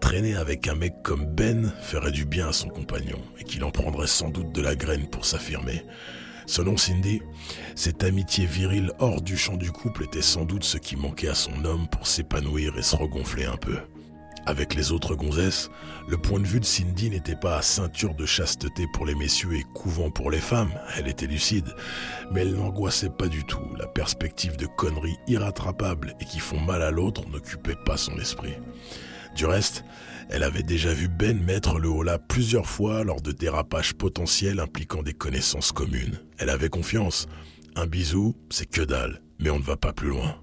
traîner 0.00 0.36
avec 0.36 0.68
un 0.68 0.74
mec 0.74 0.94
comme 1.02 1.26
Ben 1.26 1.72
ferait 1.82 2.12
du 2.12 2.24
bien 2.24 2.48
à 2.48 2.52
son 2.52 2.68
compagnon 2.68 3.18
et 3.38 3.44
qu'il 3.44 3.64
en 3.64 3.70
prendrait 3.70 4.06
sans 4.06 4.30
doute 4.30 4.52
de 4.52 4.62
la 4.62 4.74
graine 4.74 5.08
pour 5.08 5.24
s'affirmer. 5.24 5.84
Selon 6.46 6.76
Cindy, 6.76 7.22
cette 7.74 8.04
amitié 8.04 8.46
virile 8.46 8.92
hors 8.98 9.22
du 9.22 9.36
champ 9.36 9.56
du 9.56 9.70
couple 9.70 10.04
était 10.04 10.22
sans 10.22 10.44
doute 10.44 10.64
ce 10.64 10.78
qui 10.78 10.96
manquait 10.96 11.28
à 11.28 11.34
son 11.34 11.64
homme 11.64 11.88
pour 11.88 12.06
s'épanouir 12.06 12.76
et 12.78 12.82
se 12.82 12.96
regonfler 12.96 13.44
un 13.44 13.56
peu. 13.56 13.78
Avec 14.44 14.74
les 14.74 14.90
autres 14.90 15.14
gonzesses, 15.14 15.70
le 16.08 16.18
point 16.18 16.40
de 16.40 16.46
vue 16.46 16.58
de 16.58 16.64
Cindy 16.64 17.10
n'était 17.10 17.36
pas 17.36 17.58
à 17.58 17.62
ceinture 17.62 18.14
de 18.14 18.26
chasteté 18.26 18.86
pour 18.92 19.06
les 19.06 19.14
messieurs 19.14 19.54
et 19.54 19.64
couvent 19.74 20.10
pour 20.10 20.30
les 20.30 20.40
femmes, 20.40 20.72
elle 20.96 21.06
était 21.06 21.26
lucide, 21.26 21.74
mais 22.32 22.40
elle 22.40 22.54
n'angoissait 22.54 23.10
pas 23.10 23.28
du 23.28 23.44
tout, 23.44 23.74
la 23.78 23.86
perspective 23.86 24.56
de 24.56 24.66
conneries 24.66 25.18
irrattrapables 25.28 26.16
et 26.20 26.24
qui 26.24 26.40
font 26.40 26.58
mal 26.58 26.82
à 26.82 26.90
l'autre 26.90 27.28
n'occupait 27.28 27.76
pas 27.86 27.96
son 27.96 28.18
esprit. 28.18 28.54
Du 29.36 29.46
reste, 29.46 29.84
elle 30.28 30.42
avait 30.42 30.62
déjà 30.62 30.92
vu 30.92 31.08
Ben 31.08 31.40
mettre 31.40 31.78
le 31.78 31.88
holà 31.88 32.18
plusieurs 32.18 32.66
fois 32.66 33.04
lors 33.04 33.22
de 33.22 33.32
dérapages 33.32 33.94
potentiels 33.94 34.60
impliquant 34.60 35.02
des 35.02 35.14
connaissances 35.14 35.72
communes. 35.72 36.18
Elle 36.38 36.50
avait 36.50 36.68
confiance. 36.68 37.26
Un 37.76 37.86
bisou, 37.86 38.34
c'est 38.50 38.66
que 38.66 38.82
dalle, 38.82 39.22
mais 39.38 39.50
on 39.50 39.58
ne 39.58 39.64
va 39.64 39.76
pas 39.76 39.92
plus 39.92 40.08
loin. 40.08 40.41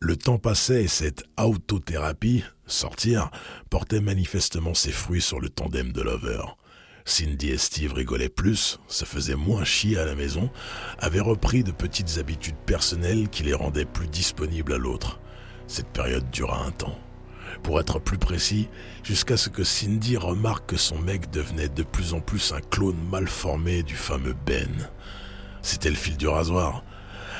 Le 0.00 0.16
temps 0.16 0.38
passait 0.38 0.84
et 0.84 0.88
cette 0.88 1.24
autothérapie, 1.36 2.44
sortir, 2.66 3.30
portait 3.68 4.00
manifestement 4.00 4.74
ses 4.74 4.92
fruits 4.92 5.20
sur 5.20 5.40
le 5.40 5.48
tandem 5.48 5.92
de 5.92 6.02
Lover. 6.02 6.42
Cindy 7.04 7.48
et 7.48 7.58
Steve 7.58 7.94
rigolaient 7.94 8.28
plus, 8.28 8.78
se 8.86 9.04
faisaient 9.04 9.34
moins 9.34 9.64
chier 9.64 9.98
à 9.98 10.04
la 10.04 10.14
maison, 10.14 10.50
avaient 10.98 11.20
repris 11.20 11.64
de 11.64 11.72
petites 11.72 12.18
habitudes 12.18 12.58
personnelles 12.66 13.28
qui 13.28 13.42
les 13.42 13.54
rendaient 13.54 13.84
plus 13.84 14.08
disponibles 14.08 14.74
à 14.74 14.78
l'autre. 14.78 15.18
Cette 15.66 15.88
période 15.88 16.30
dura 16.30 16.64
un 16.64 16.70
temps 16.70 16.98
pour 17.62 17.80
être 17.80 17.98
plus 17.98 18.18
précis, 18.18 18.68
jusqu'à 19.02 19.36
ce 19.36 19.48
que 19.48 19.64
Cindy 19.64 20.16
remarque 20.16 20.70
que 20.70 20.76
son 20.76 20.98
mec 20.98 21.30
devenait 21.30 21.68
de 21.68 21.82
plus 21.82 22.14
en 22.14 22.20
plus 22.20 22.52
un 22.52 22.60
clone 22.60 22.98
mal 23.10 23.26
formé 23.26 23.82
du 23.82 23.94
fameux 23.94 24.36
Ben. 24.46 24.88
C'était 25.62 25.90
le 25.90 25.96
fil 25.96 26.16
du 26.16 26.28
rasoir. 26.28 26.84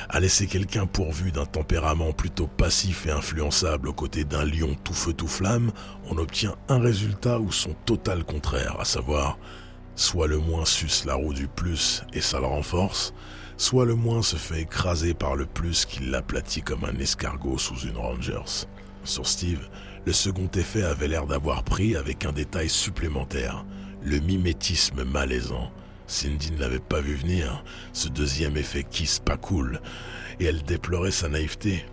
À 0.07 0.19
laisser 0.19 0.47
quelqu'un 0.47 0.85
pourvu 0.85 1.31
d'un 1.31 1.45
tempérament 1.45 2.13
plutôt 2.13 2.47
passif 2.47 3.05
et 3.05 3.11
influençable 3.11 3.89
aux 3.89 3.93
côtés 3.93 4.23
d'un 4.23 4.45
lion 4.45 4.75
tout 4.83 4.93
feu 4.93 5.13
tout 5.13 5.27
flamme, 5.27 5.71
on 6.09 6.17
obtient 6.17 6.55
un 6.69 6.79
résultat 6.79 7.39
ou 7.39 7.51
son 7.51 7.73
total 7.85 8.23
contraire, 8.23 8.77
à 8.79 8.85
savoir, 8.85 9.37
soit 9.95 10.27
le 10.27 10.37
moins 10.37 10.65
suce 10.65 11.05
la 11.05 11.15
roue 11.15 11.33
du 11.33 11.47
plus 11.47 12.03
et 12.13 12.21
ça 12.21 12.39
le 12.39 12.45
renforce, 12.45 13.13
soit 13.57 13.85
le 13.85 13.95
moins 13.95 14.21
se 14.21 14.37
fait 14.37 14.61
écraser 14.61 15.13
par 15.13 15.35
le 15.35 15.45
plus 15.45 15.85
qui 15.85 16.05
l'aplatit 16.05 16.61
comme 16.61 16.85
un 16.85 16.97
escargot 16.97 17.57
sous 17.57 17.79
une 17.79 17.97
Rangers. 17.97 18.67
Sur 19.03 19.27
Steve, 19.27 19.67
le 20.05 20.13
second 20.13 20.49
effet 20.55 20.83
avait 20.83 21.07
l'air 21.09 21.27
d'avoir 21.27 21.63
pris 21.63 21.95
avec 21.95 22.25
un 22.25 22.31
détail 22.31 22.69
supplémentaire, 22.69 23.65
le 24.01 24.19
mimétisme 24.19 25.03
malaisant. 25.03 25.71
Cindy 26.09 26.51
ne 26.51 26.57
l'avait 26.57 26.79
pas 26.79 27.01
vu 27.01 27.13
venir, 27.13 27.63
ce 27.93 28.09
deuxième 28.09 28.57
effet 28.57 28.83
kiss 28.83 29.19
pas 29.19 29.37
cool, 29.37 29.79
et 30.39 30.45
elle 30.45 30.63
déplorait 30.63 31.11
sa 31.11 31.29
naïveté. 31.29 31.85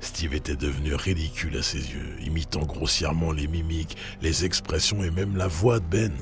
Steve 0.00 0.32
était 0.32 0.56
devenu 0.56 0.94
ridicule 0.94 1.58
à 1.58 1.62
ses 1.62 1.92
yeux, 1.92 2.16
imitant 2.24 2.64
grossièrement 2.64 3.32
les 3.32 3.46
mimiques, 3.48 3.98
les 4.22 4.46
expressions 4.46 5.04
et 5.04 5.10
même 5.10 5.36
la 5.36 5.46
voix 5.46 5.78
de 5.78 5.84
Ben. 5.84 6.12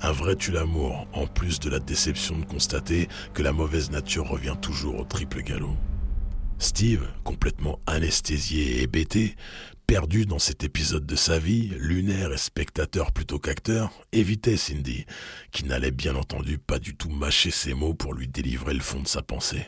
Un 0.00 0.12
vrai 0.12 0.34
tue-l'amour, 0.34 1.06
en 1.12 1.26
plus 1.26 1.60
de 1.60 1.68
la 1.68 1.78
déception 1.78 2.38
de 2.38 2.46
constater 2.46 3.06
que 3.34 3.42
la 3.42 3.52
mauvaise 3.52 3.90
nature 3.90 4.26
revient 4.26 4.56
toujours 4.60 4.98
au 4.98 5.04
triple 5.04 5.42
galop. 5.42 5.76
Steve, 6.58 7.06
complètement 7.22 7.80
anesthésié 7.86 8.78
et 8.78 8.82
hébété, 8.82 9.36
perdu 9.92 10.24
dans 10.24 10.38
cet 10.38 10.64
épisode 10.64 11.04
de 11.04 11.16
sa 11.16 11.38
vie, 11.38 11.70
lunaire 11.78 12.32
et 12.32 12.38
spectateur 12.38 13.12
plutôt 13.12 13.38
qu'acteur, 13.38 13.92
évitait 14.12 14.56
Cindy, 14.56 15.04
qui 15.50 15.66
n'allait 15.66 15.90
bien 15.90 16.16
entendu 16.16 16.56
pas 16.56 16.78
du 16.78 16.96
tout 16.96 17.10
mâcher 17.10 17.50
ses 17.50 17.74
mots 17.74 17.92
pour 17.92 18.14
lui 18.14 18.26
délivrer 18.26 18.72
le 18.72 18.80
fond 18.80 19.00
de 19.00 19.06
sa 19.06 19.20
pensée. 19.20 19.66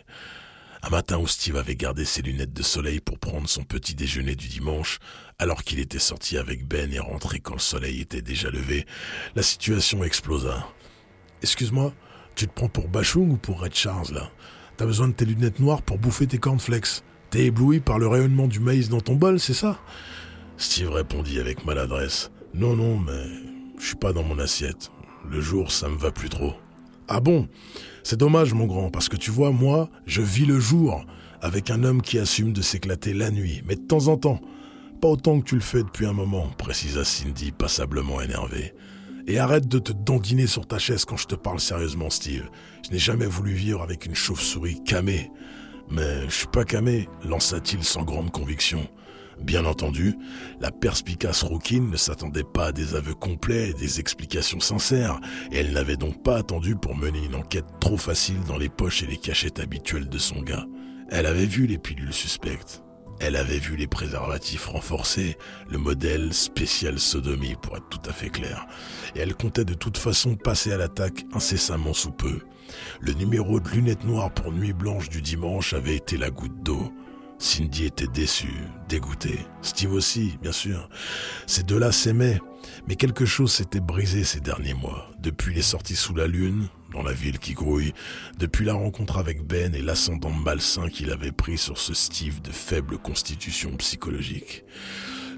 Un 0.83 0.89
matin 0.89 1.19
où 1.19 1.27
Steve 1.27 1.59
avait 1.59 1.77
gardé 1.77 2.07
ses 2.07 2.23
lunettes 2.23 2.55
de 2.55 2.63
soleil 2.63 3.01
pour 3.01 3.19
prendre 3.19 3.47
son 3.47 3.65
petit 3.65 3.95
déjeuner 3.95 4.35
du 4.35 4.49
dimanche, 4.49 4.99
alors 5.39 5.63
qu'il 5.63 5.79
était 5.79 5.99
sorti 5.99 6.39
avec 6.39 6.67
Ben 6.67 6.91
et 6.91 7.01
rentré 7.01 7.41
quand 7.41 7.53
le 7.53 7.61
soleil 7.61 8.01
était 8.01 8.23
déjà 8.23 8.49
levé, 8.49 8.87
la 9.37 9.43
situation 9.43 10.05
explosa. 10.05 10.67
Excuse-moi, 11.43 11.93
tu 12.35 12.47
te 12.47 12.53
prends 12.55 12.71
pour 12.71 12.89
Bachung 12.89 13.31
ou 13.31 13.37
pour 13.37 13.61
Red 13.61 13.75
Charles 13.75 14.15
là? 14.15 14.31
T'as 14.79 14.87
besoin 14.87 15.09
de 15.09 15.13
tes 15.13 15.27
lunettes 15.27 15.61
noires 15.61 15.83
pour 15.83 15.99
bouffer 15.99 16.27
tes 16.27 16.39
cornflakes? 16.39 17.03
T'es 17.35 17.47
ébloui 17.47 17.81
par 17.81 17.99
le 17.99 18.07
rayonnement 18.07 18.47
du 18.47 18.61
maïs 18.61 18.89
dans 18.89 19.01
ton 19.01 19.17
bol, 19.17 19.41
c'est 19.41 19.55
ça? 19.55 19.81
Steve 20.57 20.93
répondit 20.93 21.41
avec 21.41 21.65
maladresse. 21.65 22.31
Non, 22.55 22.77
non, 22.77 22.97
mais 22.97 23.25
je 23.77 23.87
suis 23.87 23.97
pas 23.97 24.13
dans 24.13 24.23
mon 24.23 24.39
assiette. 24.39 24.93
Le 25.29 25.41
jour, 25.41 25.73
ça 25.73 25.89
me 25.89 25.99
va 25.99 26.13
plus 26.13 26.29
trop. 26.29 26.55
Ah 27.09 27.19
bon? 27.19 27.49
C'est 28.05 28.21
dommage, 28.21 28.55
mon 28.55 28.67
grand, 28.67 28.89
parce 28.89 29.09
que 29.09 29.17
tu 29.17 29.33
vois, 29.33 29.51
moi, 29.51 29.91
je 30.07 30.23
vis 30.23 30.47
le 30.47 30.61
jour 30.61 31.05
avec 31.41 31.73
un 31.73 31.83
homme 31.83 32.03
qui 32.03 32.21
assume 32.21 32.53
de 32.53 32.63
s'éclater 32.63 33.13
la 33.13 33.33
nuit, 33.33 33.63
mais 33.67 33.75
de 33.75 33.85
temps 33.85 34.07
en 34.07 34.17
temps. 34.17 34.41
Pas 35.01 35.09
autant 35.09 35.41
que 35.41 35.45
tu 35.45 35.57
le 35.57 35.61
fais 35.61 35.83
depuis 35.83 36.07
un 36.07 36.13
moment, 36.13 36.47
précisa 36.57 37.03
Cindy, 37.03 37.51
passablement 37.51 38.21
énervée. 38.21 38.75
Et 39.27 39.41
arrête 39.41 39.67
de 39.67 39.81
te 39.81 39.91
dandiner 39.91 40.47
sur 40.47 40.69
ta 40.69 40.79
chaise 40.79 41.05
quand 41.05 41.17
je 41.17 41.27
te 41.27 41.35
parle 41.35 41.59
sérieusement, 41.59 42.11
Steve. 42.11 42.49
Je 42.87 42.93
n'ai 42.93 43.01
jamais 43.01 43.27
voulu 43.27 43.55
vivre 43.55 43.83
avec 43.83 44.07
une 44.07 44.15
chauve-souris 44.15 44.85
camée. 44.85 45.33
Mais 45.95 46.25
je 46.25 46.35
suis 46.35 46.47
pas 46.49 46.65
camé, 46.65 47.09
lança-t-il 47.25 47.85
sans 47.85 48.03
grande 48.03 48.33
conviction. 48.33 48.89
Bien 49.41 49.65
entendu, 49.65 50.17
la 50.61 50.73
perspicace 50.73 51.45
rouquine 51.45 51.89
ne 51.89 51.97
s'attendait 51.97 52.43
pas 52.43 52.67
à 52.67 52.73
des 52.73 52.97
aveux 52.97 53.15
complets 53.15 53.71
et 53.71 53.75
des 53.75 54.01
explications 54.01 54.59
sincères, 54.59 55.21
et 55.53 55.59
elle 55.59 55.73
n'avait 55.73 55.97
donc 55.97 56.21
pas 56.25 56.37
attendu 56.37 56.75
pour 56.75 56.97
mener 56.97 57.25
une 57.25 57.37
enquête 57.37 57.67
trop 57.81 57.97
facile 57.97 58.43
dans 58.49 58.59
les 58.59 58.69
poches 58.69 59.05
et 59.05 59.07
les 59.07 59.17
cachettes 59.17 59.61
habituelles 59.61 60.09
de 60.09 60.19
son 60.19 60.43
gars. 60.43 60.67
Elle 61.11 61.27
avait 61.27 61.47
vu 61.47 61.69
les 61.69 61.79
pilules 61.79 62.13
suspectes. 62.13 62.83
Elle 63.21 63.37
avait 63.37 63.61
vu 63.61 63.77
les 63.77 63.87
préservatifs 63.87 64.67
renforcés, 64.67 65.37
le 65.71 65.79
modèle 65.79 66.35
spécial 66.35 66.99
sodomie 66.99 67.55
pour 67.63 67.77
être 67.77 67.89
tout 67.89 68.11
à 68.11 68.13
fait 68.13 68.31
clair, 68.31 68.67
et 69.15 69.21
elle 69.21 69.37
comptait 69.37 69.65
de 69.65 69.75
toute 69.75 69.99
façon 69.99 70.35
passer 70.35 70.73
à 70.73 70.77
l'attaque 70.77 71.25
incessamment 71.33 71.95
sous 71.95 72.11
peu. 72.11 72.41
Le 73.01 73.13
numéro 73.13 73.61
de 73.61 73.69
lunettes 73.69 74.05
noires 74.05 74.33
pour 74.33 74.53
Nuit 74.53 74.73
Blanche 74.73 75.09
du 75.09 75.23
dimanche 75.23 75.73
avait 75.73 75.97
été 75.97 76.17
la 76.17 76.31
goutte 76.31 76.63
d'eau. 76.63 76.93
Cindy 77.39 77.85
était 77.85 78.07
déçue, 78.07 78.65
dégoûtée. 78.89 79.39
Steve 79.61 79.93
aussi, 79.93 80.39
bien 80.41 80.53
sûr. 80.53 80.89
Ces 81.47 81.63
deux-là 81.63 81.93
s'aimaient, 81.93 82.41
mais 82.87 82.97
quelque 82.97 83.27
chose 83.27 83.53
s'était 83.53 83.81
brisé 83.81 84.25
ces 84.25 84.41
derniers 84.41 84.75
mois. 84.75 85.11
Depuis 85.19 85.55
les 85.55 85.63
sorties 85.63 85.97
sous 85.97 86.15
la 86.15 86.27
lune, 86.27 86.69
dans 86.93 87.03
la 87.03 87.13
ville 87.13 87.39
qui 87.39 87.53
grouille, 87.53 87.93
depuis 88.39 88.65
la 88.65 88.75
rencontre 88.75 89.19
avec 89.19 89.43
Ben 89.43 89.75
et 89.75 89.83
l'ascendant 89.83 90.31
malsain 90.31 90.89
qu'il 90.89 91.11
avait 91.11 91.33
pris 91.33 91.59
sur 91.59 91.77
ce 91.77 91.93
Steve 91.93 92.41
de 92.41 92.53
faible 92.53 92.99
constitution 92.99 93.77
psychologique. 93.77 94.65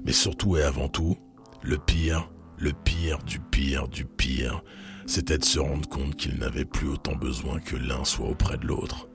Mais 0.05 0.13
surtout 0.13 0.55
et 0.55 0.63
avant 0.63 0.87
tout, 0.87 1.17
le 1.63 1.77
pire, 1.77 2.29
le 2.57 2.71
pire 2.71 3.17
du 3.23 3.39
pire 3.39 3.87
du 3.87 4.05
pire, 4.05 4.63
c'était 5.07 5.39
de 5.39 5.45
se 5.45 5.57
rendre 5.57 5.89
compte 5.89 6.15
qu'il 6.15 6.37
n'avait 6.37 6.65
plus 6.65 6.87
autant 6.87 7.15
besoin 7.15 7.59
que 7.59 7.75
l'un 7.75 8.03
soit 8.03 8.29
auprès 8.29 8.57
de 8.57 8.67
l'autre. 8.67 9.07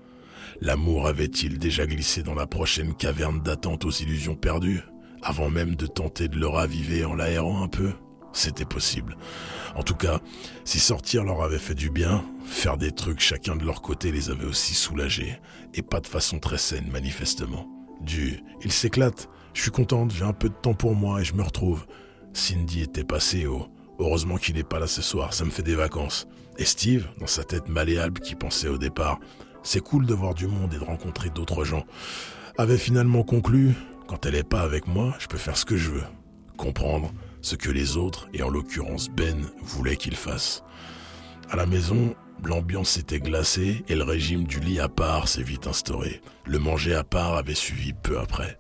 L'amour 0.61 1.07
avait-il 1.07 1.59
déjà 1.59 1.87
glissé 1.87 2.23
dans 2.23 2.35
la 2.35 2.47
prochaine 2.47 2.95
caverne 2.95 3.41
d'attente 3.41 3.85
aux 3.85 3.91
illusions 3.91 4.35
perdues, 4.35 4.83
avant 5.23 5.51
même 5.51 5.77
de 5.77 5.87
tenter 5.87 6.29
de 6.29 6.39
le 6.39 6.49
raviver 6.49 7.05
en 7.05 7.15
l'aérant 7.15 7.63
un 7.63 7.69
peu? 7.69 7.93
C'était 8.33 8.65
possible. 8.65 9.17
En 9.77 9.83
tout 9.83 9.95
cas, 9.95 10.21
si 10.65 10.81
sortir 10.81 11.23
leur 11.25 11.43
avait 11.43 11.59
fait 11.59 11.75
du 11.75 11.91
bien, 11.91 12.25
faire 12.47 12.79
des 12.79 12.93
trucs 12.93 13.21
chacun 13.21 13.57
de 13.57 13.65
leur 13.65 13.83
côté 13.83 14.11
les 14.11 14.31
avait 14.31 14.47
aussi 14.47 14.75
soulagés, 14.75 15.39
et 15.75 15.83
pas 15.83 16.01
de 16.01 16.07
façon 16.07 16.39
très 16.39 16.59
saine 16.59 16.91
manifestement. 16.91 17.69
Du 18.01 18.41
«il 18.65 18.73
s'éclate, 18.73 19.29
je 19.53 19.63
suis 19.63 19.71
contente, 19.71 20.13
j'ai 20.13 20.25
un 20.25 20.33
peu 20.33 20.49
de 20.49 20.55
temps 20.55 20.75
pour 20.75 20.95
moi 20.95 21.21
et 21.21 21.25
je 21.25 21.35
me 21.35 21.43
retrouve», 21.43 21.87
Cindy 22.33 22.81
était 22.81 23.05
passée 23.05 23.47
au 23.47 23.67
«heureusement 23.99 24.37
qu'il 24.37 24.57
n'est 24.57 24.63
pas 24.65 24.79
là 24.79 24.87
ce 24.87 25.03
soir, 25.03 25.35
ça 25.35 25.45
me 25.45 25.51
fait 25.51 25.63
des 25.63 25.75
vacances». 25.75 26.27
Et 26.59 26.65
Steve, 26.67 27.09
dans 27.19 27.27
sa 27.27 27.45
tête 27.45 27.69
malléable 27.69 28.21
qui 28.21 28.35
pensait 28.35 28.69
au 28.69 28.77
départ 28.77 29.19
c'est 29.63 29.81
cool 29.81 30.07
de 30.07 30.15
voir 30.15 30.35
du 30.35 30.47
monde 30.47 30.75
et 30.75 30.79
de 30.79 30.85
rencontrer 30.85 31.31
d'autres 31.31 31.65
gens, 31.65 31.87
avait 32.59 32.79
finalement 32.79 33.23
conclu, 33.23 33.75
quand 34.09 34.27
elle 34.27 34.35
n'est 34.35 34.43
pas 34.43 34.61
avec 34.61 34.87
moi, 34.87 35.15
je 35.19 35.27
peux 35.27 35.39
faire 35.39 35.57
ce 35.57 35.65
que 35.65 35.77
je 35.77 35.91
veux. 35.91 36.05
Comprendre 36.57 37.13
ce 37.41 37.57
que 37.57 37.71
les 37.71 37.97
autres, 37.97 38.29
et 38.35 38.43
en 38.43 38.49
l'occurrence 38.49 39.09
Ben, 39.09 39.47
voulaient 39.63 39.97
qu'il 39.97 40.17
fasse. 40.17 40.63
À 41.51 41.57
la 41.57 41.67
maison, 41.67 42.15
l'ambiance 42.45 42.91
s'était 42.91 43.21
glacée 43.21 43.85
et 43.89 43.95
le 43.95 44.05
régime 44.05 44.45
du 44.45 44.61
lit 44.61 44.81
à 44.81 44.89
part 44.89 45.29
s'est 45.29 45.43
vite 45.43 45.67
instauré. 45.67 46.21
Le 46.45 46.59
manger 46.59 46.95
à 46.95 47.05
part 47.05 47.37
avait 47.37 47.55
suivi 47.55 47.93
peu 47.93 48.19
après. 48.19 48.59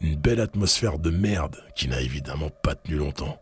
Une 0.00 0.16
belle 0.16 0.40
atmosphère 0.40 0.98
de 0.98 1.10
merde 1.10 1.56
qui 1.74 1.88
n'a 1.88 2.00
évidemment 2.00 2.50
pas 2.62 2.74
tenu 2.74 2.96
longtemps. 2.96 3.40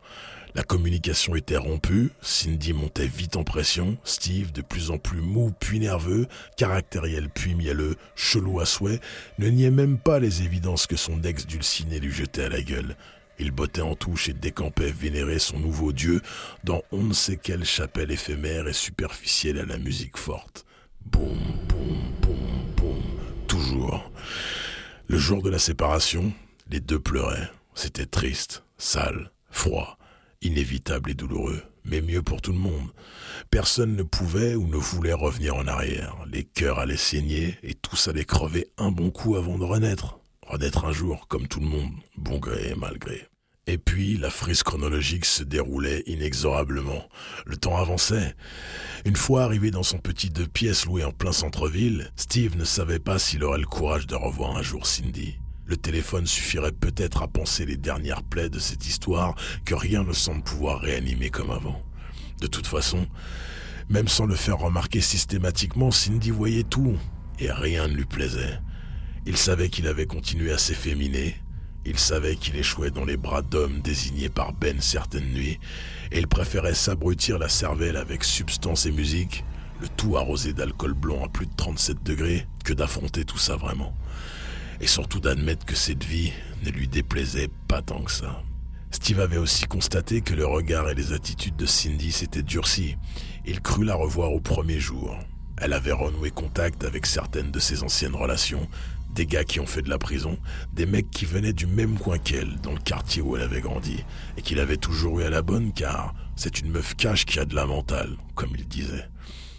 La 0.55 0.63
communication 0.63 1.35
était 1.35 1.57
rompue, 1.57 2.13
Cindy 2.23 2.73
montait 2.73 3.09
vite 3.09 3.35
en 3.35 3.43
pression, 3.43 3.99
Steve, 4.05 4.53
de 4.53 4.63
plus 4.63 4.93
en 4.93 4.99
plus 4.99 5.21
mou 5.21 5.53
puis 5.59 5.81
nerveux, 5.81 6.29
caractériel 6.57 7.29
puis 7.29 7.57
mielleux, 7.57 7.97
chelou 8.15 8.61
à 8.61 8.67
souhait, 8.67 9.01
ne 9.39 9.49
niait 9.49 9.73
même 9.73 9.99
pas 9.99 10.21
les 10.21 10.43
évidences 10.43 10.87
que 10.87 10.95
son 10.95 11.25
ex 11.25 11.45
dulciné 11.45 11.99
lui 11.99 12.13
jetait 12.13 12.45
à 12.45 12.49
la 12.51 12.63
gueule. 12.63 12.97
Il 13.41 13.51
bottait 13.51 13.81
en 13.81 13.97
touche 13.97 14.29
et 14.29 14.33
décampait 14.33 14.93
vénérer 14.93 15.41
son 15.41 15.59
nouveau 15.59 15.93
dieu 15.93 16.23
dans 16.63 16.83
on 16.93 17.03
ne 17.03 17.15
sait 17.15 17.37
quelle 17.37 17.65
chapelle 17.65 18.13
éphémère 18.13 18.69
et 18.69 18.73
superficielle 18.73 19.59
à 19.59 19.67
la 19.67 19.79
musique 19.79 20.17
forte. 20.17 20.67
Boum, 21.05 21.37
boum, 21.69 21.99
boum, 22.23 22.75
boum, 22.77 23.03
toujours. 23.49 24.09
Le 25.09 25.19
jour 25.19 25.43
de 25.43 25.51
la 25.51 25.59
séparation, 25.59 26.33
les 26.71 26.79
deux 26.79 27.01
pleuraient. 27.01 27.51
C'était 27.75 28.07
triste, 28.07 28.63
sale, 28.79 29.33
froid 29.51 29.99
inévitable 30.45 31.11
et 31.11 31.15
douloureux, 31.15 31.63
mais 31.85 32.01
mieux 32.01 32.23
pour 32.23 32.41
tout 32.41 32.53
le 32.53 32.59
monde. 32.59 32.89
Personne 33.51 33.97
ne 33.97 34.03
pouvait 34.03 34.55
ou 34.55 34.67
ne 34.67 34.77
voulait 34.77 35.13
revenir 35.13 35.57
en 35.57 35.67
arrière. 35.67 36.17
Les 36.31 36.45
cœurs 36.45 36.79
allaient 36.79 36.97
saigner 36.97 37.59
et 37.63 37.75
tous 37.75 38.09
allaient 38.09 38.25
crever 38.25 38.69
un 38.79 38.91
bon 38.91 39.11
coup 39.11 39.37
avant 39.37 39.59
de 39.59 39.65
renaître. 39.65 40.19
Renaître 40.47 40.85
un 40.85 40.93
jour, 40.93 41.27
comme 41.29 41.49
tout 41.49 41.61
le 41.61 41.67
monde, 41.67 41.93
bon 42.17 42.39
gré 42.39 42.71
et 42.71 42.75
mal 42.75 42.99
gré. 42.99 43.27
Et 43.67 43.79
puis, 43.79 44.19
la 44.19 44.29
frise 44.29 44.63
chronologique 44.63 45.25
se 45.25 45.43
déroulait 45.43 46.03
inexorablement. 46.07 47.09
Le 47.47 47.57
temps 47.57 47.79
avançait. 47.79 48.35
Une 49.07 49.17
fois 49.17 49.45
arrivé 49.45 49.71
dans 49.71 49.83
son 49.83 49.99
petit 49.99 50.29
deux 50.29 50.47
pièces 50.47 50.85
loué 50.85 51.03
en 51.03 51.13
plein 51.13 51.33
centre-ville, 51.33 52.13
Steve 52.17 52.59
ne 52.59 52.65
savait 52.65 52.99
pas 52.99 53.19
s'il 53.19 53.43
aurait 53.43 53.59
le 53.59 53.67
courage 53.67 54.07
de 54.07 54.15
revoir 54.15 54.57
un 54.57 54.63
jour 54.63 54.87
Cindy. 54.87 55.39
Le 55.67 55.77
téléphone 55.79 56.27
suffirait 56.27 56.73
peut-être 56.73 57.23
à 57.23 57.29
penser 57.29 57.65
les 57.65 57.79
dernières 57.79 58.23
plaies 58.23 58.51
de 58.51 58.59
cette 58.59 58.87
histoire 58.87 59.35
que 59.65 59.75
rien 59.75 60.05
ne 60.05 60.13
semble 60.13 60.43
pouvoir 60.43 60.81
réanimer 60.81 61.31
comme 61.31 61.51
avant. 61.51 61.81
De 62.41 62.47
toute 62.47 62.67
façon, 62.67 63.07
même 63.89 64.09
sans 64.09 64.27
le 64.27 64.35
faire 64.35 64.59
remarquer 64.59 65.01
systématiquement, 65.01 65.91
Cindy 65.91 66.31
voyait 66.31 66.65
tout, 66.65 66.97
et 67.39 67.51
rien 67.51 67.89
ne 67.89 67.95
lui 67.95 68.05
plaisait. 68.05 68.61
Il 69.25 69.39
savait 69.39 69.71
qu'il 69.71 69.87
avait 69.87 70.07
continué 70.07 70.53
à 70.53 70.59
s'efféminer, 70.59 71.37
il 71.87 71.99
savait 71.99 72.37
qu'il 72.37 72.57
échouait 72.57 72.91
dans 72.91 73.07
les 73.07 73.17
bras 73.17 73.41
d'hommes 73.41 73.81
désignés 73.81 74.29
par 74.29 74.53
Ben 74.53 74.83
certaines 74.83 75.33
nuits, 75.33 75.59
et 76.13 76.19
il 76.19 76.29
préférait 76.29 76.75
s'abrutir 76.75 77.39
la 77.39 77.49
cervelle 77.49 77.97
avec 77.97 78.23
substance 78.23 78.85
et 78.85 78.93
musique, 78.93 79.45
le 79.81 79.89
tout 79.89 80.19
arrosé 80.19 80.53
d'alcool 80.53 80.93
blanc 80.93 81.25
à 81.25 81.29
plus 81.29 81.47
de 81.47 81.55
37 81.57 82.03
degrés, 82.03 82.47
que 82.65 82.75
d'affronter 82.75 83.25
tout 83.25 83.39
ça 83.39 83.57
vraiment 83.57 83.95
et 84.81 84.87
surtout 84.87 85.21
d'admettre 85.21 85.65
que 85.65 85.75
cette 85.75 86.05
vie 86.05 86.33
ne 86.65 86.71
lui 86.71 86.89
déplaisait 86.89 87.51
pas 87.69 87.83
tant 87.83 88.03
que 88.03 88.13
ça. 88.13 88.43
Steve 88.91 89.21
avait 89.21 89.39
aussi 89.39 89.67
constaté 89.67 90.21
que 90.21 90.35
le 90.35 90.47
regard 90.47 90.89
et 90.89 90.95
les 90.95 91.13
attitudes 91.13 91.57
de 91.57 91.67
Cindy 91.67 92.13
s'étaient 92.13 92.43
durcis. 92.43 92.97
Il 93.45 93.61
crut 93.61 93.85
la 93.85 93.97
revoir 93.97 94.33
au 94.33 94.41
premier 94.41 94.79
jour. 94.79 95.19
Elle 95.59 95.73
avait 95.73 95.93
renoué 95.93 96.31
contact 96.31 96.85
avec 96.85 97.07
certaines 97.07 97.51
de 97.51 97.59
ses 97.59 97.83
anciennes 97.83 98.15
relations, 98.15 98.69
des 99.15 99.27
gars 99.27 99.45
qui 99.45 99.61
ont 99.61 99.67
fait 99.67 99.83
de 99.83 99.91
la 99.91 99.99
prison, 99.99 100.39
des 100.73 100.87
mecs 100.87 101.11
qui 101.11 101.25
venaient 101.25 101.53
du 101.53 101.67
même 101.67 101.99
coin 101.99 102.19
qu'elle, 102.19 102.57
dans 102.61 102.73
le 102.73 102.79
quartier 102.79 103.23
où 103.23 103.37
elle 103.37 103.43
avait 103.43 103.61
grandi, 103.61 104.05
et 104.37 104.43
qu'il 104.43 104.61
avait 104.61 104.77
toujours 104.77 105.21
eu 105.21 105.25
à 105.25 105.31
la 105.31 105.43
bonne 105.43 105.73
car 105.73 106.15
c'est 106.37 106.61
une 106.61 106.71
meuf 106.71 106.95
cache 106.97 107.25
qui 107.25 107.39
a 107.39 107.45
de 107.45 107.55
la 107.55 107.67
mentale, 107.67 108.17
comme 108.35 108.51
il 108.57 108.67
disait. 108.67 109.09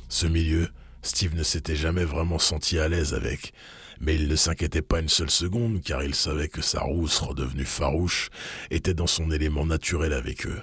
Ce 0.10 0.28
milieu, 0.28 0.70
Steve 1.02 1.36
ne 1.36 1.44
s'était 1.44 1.76
jamais 1.76 2.04
vraiment 2.04 2.40
senti 2.40 2.80
à 2.80 2.88
l'aise 2.88 3.14
avec, 3.14 3.54
mais 4.00 4.16
il 4.16 4.28
ne 4.28 4.36
s'inquiétait 4.36 4.82
pas 4.82 5.00
une 5.00 5.10
seule 5.10 5.30
seconde 5.30 5.82
car 5.82 6.04
il 6.04 6.16
savait 6.16 6.48
que 6.48 6.62
sa 6.62 6.82
rousse 6.82 7.20
redevenue 7.20 7.66
farouche 7.66 8.30
était 8.72 8.94
dans 8.94 9.08
son 9.08 9.32
élément 9.32 9.66
naturel 9.66 10.14
avec 10.14 10.46
eux. 10.46 10.62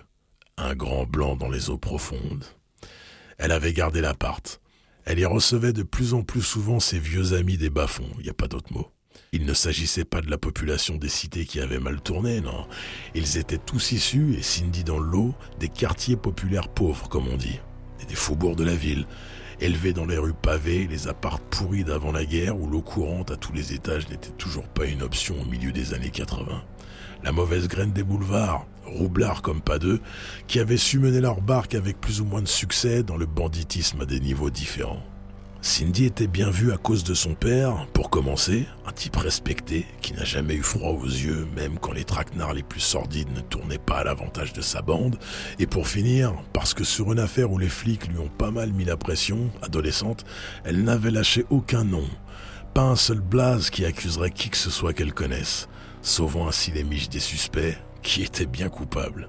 Un 0.57 0.75
grand 0.75 1.07
blanc 1.07 1.37
dans 1.37 1.49
les 1.49 1.71
eaux 1.71 1.79
profondes. 1.79 2.45
Elle 3.39 3.53
avait 3.53 3.73
gardé 3.73 4.01
l'appart. 4.01 4.61
Elle 5.05 5.19
y 5.19 5.25
recevait 5.25 5.73
de 5.73 5.83
plus 5.83 6.15
en 6.15 6.23
plus 6.23 6.43
souvent 6.43 6.79
ses 6.79 6.99
vieux 6.99 7.33
amis 7.33 7.57
des 7.57 7.71
bas-fonds, 7.71 8.13
il 8.19 8.25
n'y 8.25 8.31
a 8.31 8.35
pas 8.35 8.49
d'autre 8.49 8.73
mot. 8.73 8.89
Il 9.33 9.47
ne 9.47 9.55
s'agissait 9.55 10.05
pas 10.05 10.21
de 10.21 10.31
la 10.31 10.39
population 10.39 10.97
des 10.97 11.09
cités 11.09 11.47
qui 11.47 11.59
avait 11.59 11.81
mal 11.81 12.01
tourné, 12.01 12.41
non. 12.41 12.67
Ils 13.15 13.39
étaient 13.39 13.59
tous 13.59 13.93
issus, 13.93 14.35
et 14.39 14.43
Cindy 14.43 14.85
dans 14.85 14.99
l'eau, 14.99 15.35
des 15.59 15.69
quartiers 15.69 16.17
populaires 16.17 16.69
pauvres, 16.69 17.09
comme 17.09 17.29
on 17.29 17.37
dit, 17.37 17.59
et 18.01 18.05
des 18.05 18.15
faubourgs 18.15 18.57
de 18.57 18.65
la 18.65 18.75
ville, 18.75 19.07
élevés 19.63 19.93
dans 19.93 20.07
les 20.07 20.19
rues 20.19 20.35
pavées, 20.35 20.89
les 20.89 21.07
appartes 21.07 21.43
pourris 21.51 21.85
d'avant 21.85 22.11
la 22.11 22.25
guerre, 22.25 22.59
où 22.59 22.69
l'eau 22.69 22.83
courante 22.83 23.31
à 23.31 23.37
tous 23.37 23.53
les 23.53 23.73
étages 23.73 24.09
n'était 24.09 24.31
toujours 24.31 24.67
pas 24.67 24.87
une 24.87 25.03
option 25.03 25.41
au 25.41 25.45
milieu 25.45 25.71
des 25.71 25.95
années 25.95 26.11
80. 26.11 26.63
La 27.23 27.33
mauvaise 27.33 27.69
graine 27.69 27.93
des 27.93 28.03
boulevards, 28.03 28.67
roublards 28.85 29.43
comme 29.43 29.61
pas 29.61 29.79
deux, 29.79 30.01
qui 30.49 30.59
avaient 30.59 30.77
su 30.77 30.99
mener 30.99 31.21
leur 31.21 31.41
barque 31.41 31.77
avec 31.77 32.01
plus 32.01 32.21
ou 32.21 32.25
moins 32.25 32.43
de 32.43 32.49
succès 32.49 33.05
dans 33.05 33.17
le 33.17 33.27
banditisme 33.27 34.01
à 34.01 34.05
des 34.05 34.19
niveaux 34.19 34.51
différents. 34.51 35.03
Cindy 35.65 36.07
était 36.07 36.27
bien 36.27 36.51
vue 36.51 36.73
à 36.73 36.77
cause 36.77 37.05
de 37.05 37.15
son 37.15 37.37
père, 37.37 37.87
pour 37.93 38.11
commencer, 38.11 38.67
un 38.85 38.91
type 38.91 39.15
respecté, 39.15 39.87
qui 40.01 40.13
n'a 40.13 40.25
jamais 40.25 40.55
eu 40.55 40.63
froid 40.63 40.91
aux 40.91 41.07
yeux, 41.07 41.47
même 41.55 41.79
quand 41.79 41.93
les 41.93 42.03
traquenards 42.03 42.53
les 42.53 42.65
plus 42.65 42.81
sordides 42.81 43.33
ne 43.33 43.41
tournaient 43.41 43.79
pas 43.79 43.99
à 43.99 44.05
l'avantage 44.05 44.53
de 44.53 44.61
sa 44.61 44.83
bande, 44.83 45.21
et 45.61 45.69
pour 45.69 45.87
finir, 45.87 46.35
parce 46.53 46.75
que 46.75 46.83
sur 46.83 47.13
une 47.13 47.21
affaire 47.21 47.53
où 47.53 47.59
les 47.59 47.69
flics 47.69 48.09
lui 48.09 48.19
ont 48.19 48.29
pas 48.29 48.51
mal 48.51 48.73
mis 48.73 48.85
la 48.85 48.97
pression, 48.97 49.53
adolescente, 49.63 50.25
elle 50.65 50.83
n'avait 50.83 51.13
lâché 51.13 51.47
aucun 51.49 51.85
nom, 51.85 52.09
pas 52.75 52.83
un 52.83 52.97
seul 52.97 53.21
blaze 53.21 53.71
qui 53.71 53.85
accuserait 53.85 54.33
qui 54.33 54.51
que 54.51 54.57
ce 54.57 54.71
soit 54.71 54.93
qu'elle 54.93 55.15
connaisse, 55.15 55.69
sauvant 56.03 56.49
ainsi 56.49 56.73
les 56.73 56.83
miches 56.83 57.09
des 57.09 57.21
suspects, 57.21 57.79
qui 58.03 58.25
étaient 58.25 58.47
bien 58.47 58.69
coupables. 58.69 59.29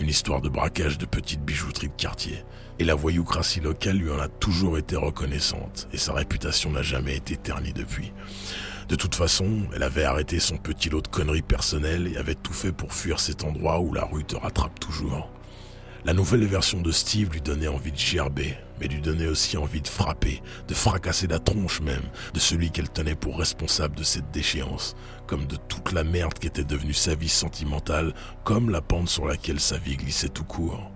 Une 0.00 0.08
histoire 0.08 0.40
de 0.40 0.48
braquage 0.48 0.98
de 0.98 1.06
petites 1.06 1.44
bijouteries 1.44 1.88
de 1.88 1.92
quartier 1.92 2.44
et 2.78 2.84
la 2.84 2.94
voyoucratie 2.94 3.60
locale 3.60 3.96
lui 3.96 4.10
en 4.10 4.18
a 4.18 4.28
toujours 4.28 4.78
été 4.78 4.96
reconnaissante, 4.96 5.88
et 5.92 5.98
sa 5.98 6.12
réputation 6.12 6.70
n'a 6.70 6.82
jamais 6.82 7.16
été 7.16 7.36
ternie 7.36 7.72
depuis. 7.72 8.12
De 8.88 8.96
toute 8.96 9.14
façon, 9.14 9.66
elle 9.74 9.82
avait 9.82 10.04
arrêté 10.04 10.38
son 10.38 10.56
petit 10.56 10.88
lot 10.88 11.02
de 11.02 11.08
conneries 11.08 11.42
personnelles 11.42 12.06
et 12.06 12.16
avait 12.16 12.34
tout 12.34 12.54
fait 12.54 12.72
pour 12.72 12.94
fuir 12.94 13.20
cet 13.20 13.44
endroit 13.44 13.80
où 13.80 13.92
la 13.92 14.04
rue 14.04 14.24
te 14.24 14.36
rattrape 14.36 14.80
toujours. 14.80 15.30
La 16.04 16.14
nouvelle 16.14 16.46
version 16.46 16.80
de 16.80 16.92
Steve 16.92 17.30
lui 17.32 17.42
donnait 17.42 17.68
envie 17.68 17.92
de 17.92 17.98
gerber, 17.98 18.56
mais 18.80 18.86
lui 18.86 19.02
donnait 19.02 19.26
aussi 19.26 19.56
envie 19.58 19.82
de 19.82 19.88
frapper, 19.88 20.40
de 20.68 20.72
fracasser 20.72 21.26
la 21.26 21.38
tronche 21.40 21.80
même, 21.80 22.08
de 22.32 22.38
celui 22.38 22.70
qu'elle 22.70 22.88
tenait 22.88 23.16
pour 23.16 23.38
responsable 23.38 23.96
de 23.96 24.04
cette 24.04 24.30
déchéance, 24.30 24.96
comme 25.26 25.46
de 25.46 25.56
toute 25.56 25.92
la 25.92 26.04
merde 26.04 26.34
qui 26.34 26.46
était 26.46 26.64
devenue 26.64 26.94
sa 26.94 27.14
vie 27.14 27.28
sentimentale, 27.28 28.14
comme 28.44 28.70
la 28.70 28.80
pente 28.80 29.08
sur 29.08 29.26
laquelle 29.26 29.60
sa 29.60 29.76
vie 29.76 29.96
glissait 29.96 30.28
tout 30.28 30.44
court. 30.44 30.90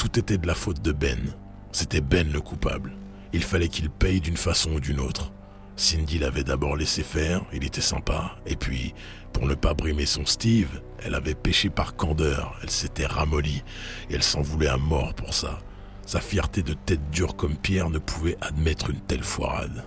Tout 0.00 0.18
était 0.18 0.38
de 0.38 0.46
la 0.46 0.54
faute 0.54 0.80
de 0.80 0.92
Ben. 0.92 1.34
C'était 1.72 2.00
Ben 2.00 2.32
le 2.32 2.40
coupable. 2.40 2.94
Il 3.34 3.42
fallait 3.42 3.68
qu'il 3.68 3.90
paye 3.90 4.22
d'une 4.22 4.38
façon 4.38 4.70
ou 4.72 4.80
d'une 4.80 4.98
autre. 4.98 5.30
Cindy 5.76 6.18
l'avait 6.18 6.42
d'abord 6.42 6.74
laissé 6.74 7.02
faire, 7.02 7.44
il 7.52 7.66
était 7.66 7.82
sympa, 7.82 8.38
et 8.46 8.56
puis, 8.56 8.94
pour 9.34 9.44
ne 9.44 9.52
pas 9.52 9.74
brimer 9.74 10.06
son 10.06 10.24
Steve, 10.24 10.80
elle 11.04 11.14
avait 11.14 11.34
péché 11.34 11.68
par 11.68 11.96
candeur, 11.96 12.58
elle 12.62 12.70
s'était 12.70 13.04
ramollie, 13.04 13.62
et 14.08 14.14
elle 14.14 14.22
s'en 14.22 14.40
voulait 14.40 14.68
à 14.68 14.78
mort 14.78 15.12
pour 15.12 15.34
ça. 15.34 15.58
Sa 16.06 16.22
fierté 16.22 16.62
de 16.62 16.72
tête 16.72 17.10
dure 17.10 17.36
comme 17.36 17.58
pierre 17.58 17.90
ne 17.90 17.98
pouvait 17.98 18.38
admettre 18.40 18.88
une 18.88 19.02
telle 19.02 19.22
foirade. 19.22 19.84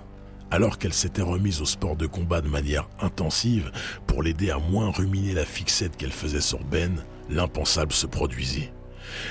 Alors 0.52 0.78
qu'elle 0.78 0.94
s'était 0.94 1.24
remise 1.24 1.60
au 1.60 1.66
sport 1.66 1.96
de 1.96 2.06
combat 2.06 2.42
de 2.42 2.50
manière 2.50 2.88
intensive 3.02 3.72
pour 4.06 4.22
l'aider 4.22 4.52
à 4.52 4.60
moins 4.60 4.92
ruminer 4.92 5.34
la 5.34 5.44
fixette 5.44 5.98
qu'elle 5.98 6.12
faisait 6.12 6.40
sur 6.40 6.64
Ben, 6.66 7.04
l'impensable 7.32 7.94
se 7.94 8.06
produisit. 8.06 8.70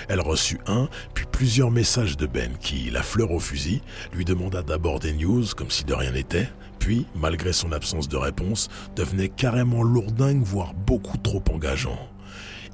Elle 0.08 0.20
reçut 0.20 0.58
un, 0.66 0.88
puis 1.14 1.26
plusieurs 1.30 1.70
messages 1.70 2.16
de 2.16 2.26
Ben 2.26 2.56
qui, 2.58 2.90
la 2.90 3.02
fleur 3.02 3.30
au 3.30 3.40
fusil, 3.40 3.82
lui 4.12 4.24
demanda 4.24 4.62
d'abord 4.62 5.00
des 5.00 5.12
news 5.12 5.44
comme 5.56 5.70
si 5.70 5.84
de 5.84 5.94
rien 5.94 6.12
n'était, 6.12 6.48
puis, 6.78 7.06
malgré 7.14 7.52
son 7.52 7.70
absence 7.70 8.08
de 8.08 8.16
réponse, 8.16 8.68
devenait 8.96 9.28
carrément 9.28 9.84
lourdingue, 9.84 10.42
voire 10.42 10.74
beaucoup 10.74 11.16
trop 11.16 11.42
engageant. 11.52 12.08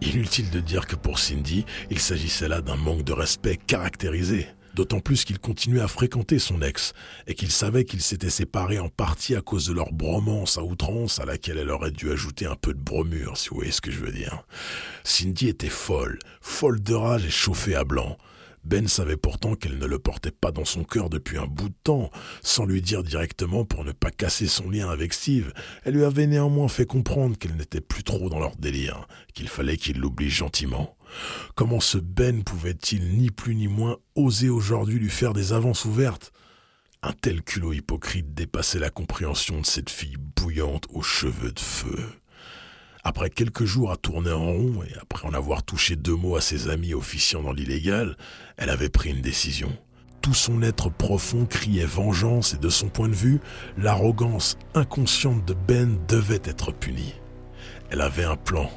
Inutile 0.01 0.49
de 0.51 0.61
dire 0.61 0.87
que 0.87 0.97
pour 0.97 1.19
Cindy, 1.19 1.67
il 1.91 1.99
s'agissait 1.99 2.49
là 2.49 2.63
d'un 2.63 2.77
manque 2.77 3.05
de 3.05 3.13
respect 3.13 3.59
caractérisé 3.67 4.47
d'autant 4.79 5.01
plus 5.01 5.25
qu'il 5.25 5.41
continuait 5.41 5.81
à 5.81 5.89
fréquenter 5.89 6.39
son 6.39 6.63
ex, 6.63 6.93
et 7.27 7.35
qu'il 7.35 7.51
savait 7.51 7.85
qu'ils 7.85 8.01
s'étaient 8.01 8.31
séparés 8.31 8.79
en 8.79 8.89
partie 8.89 9.35
à 9.35 9.41
cause 9.41 9.67
de 9.67 9.73
leur 9.73 9.93
bromance 9.93 10.57
à 10.57 10.63
outrance 10.63 11.19
à 11.19 11.25
laquelle 11.25 11.59
elle 11.59 11.71
aurait 11.71 11.91
dû 11.91 12.13
ajouter 12.13 12.47
un 12.47 12.55
peu 12.55 12.73
de 12.75 12.79
bromure, 12.79 13.37
si 13.37 13.49
vous 13.49 13.57
voyez 13.57 13.73
ce 13.73 13.81
que 13.81 13.91
je 13.91 13.99
veux 13.99 14.13
dire. 14.13 14.45
Cindy 15.03 15.49
était 15.49 15.69
folle, 15.69 16.21
folle 16.41 16.81
de 16.81 16.95
rage 16.95 17.27
et 17.27 17.31
chauffée 17.31 17.75
à 17.75 17.83
blanc. 17.83 18.17
Ben 18.69 18.87
savait 18.87 19.17
pourtant 19.17 19.55
qu'elle 19.55 19.79
ne 19.79 19.87
le 19.87 19.99
portait 19.99 20.31
pas 20.31 20.53
dans 20.53 20.67
son 20.67 20.85
cœur 20.85 21.09
depuis 21.09 21.39
un 21.39 21.47
bout 21.47 21.71
de 21.71 21.75
temps, 21.85 22.11
sans 22.43 22.67
lui 22.67 22.83
dire 22.83 23.03
directement 23.03 23.65
pour 23.65 23.83
ne 23.83 23.93
pas 23.93 24.11
casser 24.11 24.47
son 24.47 24.69
lien 24.69 24.91
avec 24.91 25.15
Steve. 25.15 25.55
Elle 25.85 25.95
lui 25.95 26.05
avait 26.05 26.27
néanmoins 26.27 26.69
fait 26.69 26.85
comprendre 26.85 27.39
qu'elle 27.39 27.57
n'était 27.57 27.81
plus 27.81 28.05
trop 28.05 28.29
dans 28.29 28.39
leur 28.39 28.57
délire, 28.57 29.09
qu'il 29.33 29.49
fallait 29.49 29.79
qu'il 29.79 29.99
l'oublie 29.99 30.29
gentiment. 30.29 30.99
Comment 31.55 31.81
ce 31.81 31.97
Ben 31.97 32.45
pouvait-il 32.45 33.17
ni 33.17 33.31
plus 33.31 33.55
ni 33.55 33.69
moins 33.69 33.97
oser 34.15 34.51
aujourd'hui 34.51 34.99
lui 34.99 35.09
faire 35.09 35.33
des 35.33 35.55
avances 35.55 35.87
ouvertes? 35.87 36.31
Un 37.03 37.13
tel 37.13 37.41
culot 37.43 37.73
hypocrite 37.73 38.35
dépassait 38.35 38.79
la 38.79 38.91
compréhension 38.91 39.63
de 39.63 39.67
cette 39.67 39.89
fille 39.89 40.19
bouillante 40.37 40.85
aux 40.91 41.01
cheveux 41.01 41.53
de 41.53 41.61
feu. 41.61 41.99
Après 43.09 43.31
quelques 43.31 43.65
jours 43.65 43.91
à 43.91 43.97
tourner 43.97 44.33
en 44.33 44.53
rond 44.53 44.83
et 44.83 44.93
après 45.01 45.27
en 45.27 45.33
avoir 45.33 45.63
touché 45.63 45.97
deux 45.97 46.15
mots 46.15 46.37
à 46.37 46.43
ses 46.43 46.69
amis 46.69 46.93
officiant 46.93 47.43
dans 47.43 47.55
l'illégal, 47.55 48.19
elle 48.59 48.69
avait 48.69 48.91
pris 48.91 49.09
une 49.09 49.23
décision. 49.23 49.73
Tout 50.21 50.35
son 50.35 50.61
être 50.61 50.91
profond 50.91 51.47
criait 51.47 51.87
vengeance 51.87 52.53
et 52.53 52.59
de 52.59 52.69
son 52.69 52.91
point 52.91 53.09
de 53.09 53.15
vue, 53.15 53.41
l'arrogance 53.79 54.59
inconsciente 54.75 55.43
de 55.47 55.55
Ben 55.55 55.99
devait 56.07 56.43
être 56.45 56.71
punie. 56.71 57.15
Elle 57.89 58.03
avait 58.03 58.25
un 58.25 58.37
plan, 58.37 58.71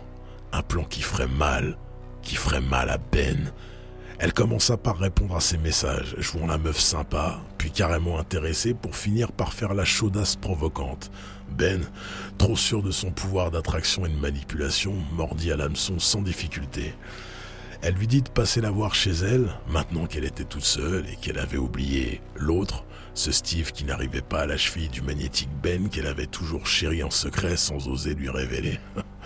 un 0.54 0.62
plan 0.62 0.86
qui 0.86 1.02
ferait 1.02 1.28
mal 1.28 1.78
qui 2.22 2.36
ferait 2.36 2.62
mal 2.62 2.90
à 2.90 2.98
Ben. 2.98 3.52
Elle 4.24 4.34
commença 4.34 4.78
par 4.78 5.00
répondre 5.00 5.36
à 5.36 5.42
ses 5.42 5.58
messages, 5.58 6.16
jouant 6.20 6.46
la 6.46 6.60
meuf 6.60 6.80
sympa, 6.80 7.40
puis 7.58 7.72
carrément 7.72 8.20
intéressée 8.20 8.76
pour 8.76 8.96
finir 8.96 9.32
par 9.32 9.52
faire 9.52 9.74
la 9.74 9.84
chaudasse 9.84 10.36
provocante. 10.36 11.10
Ben, 11.50 11.82
trop 12.38 12.56
sûr 12.56 12.84
de 12.84 12.92
son 12.92 13.10
pouvoir 13.10 13.50
d'attraction 13.50 14.06
et 14.06 14.10
de 14.10 14.16
manipulation, 14.20 14.94
mordit 15.14 15.52
à 15.52 15.58
l'hameçon 15.58 15.98
sans 15.98 16.22
difficulté. 16.22 16.94
Elle 17.82 17.96
lui 17.96 18.06
dit 18.06 18.22
de 18.22 18.30
passer 18.30 18.62
la 18.62 18.70
voir 18.70 18.94
chez 18.94 19.10
elle, 19.10 19.50
maintenant 19.68 20.06
qu'elle 20.06 20.26
était 20.26 20.44
toute 20.44 20.66
seule 20.66 21.04
et 21.12 21.16
qu'elle 21.16 21.40
avait 21.40 21.58
oublié 21.58 22.22
l'autre, 22.36 22.84
ce 23.16 23.32
Steve 23.32 23.72
qui 23.72 23.86
n'arrivait 23.86 24.22
pas 24.22 24.42
à 24.42 24.46
la 24.46 24.56
cheville 24.56 24.90
du 24.90 25.02
magnétique 25.02 25.50
Ben 25.64 25.90
qu'elle 25.90 26.06
avait 26.06 26.28
toujours 26.28 26.68
chéri 26.68 27.02
en 27.02 27.10
secret 27.10 27.58
sans 27.58 27.88
oser 27.88 28.14
lui 28.14 28.30
révéler. 28.30 28.80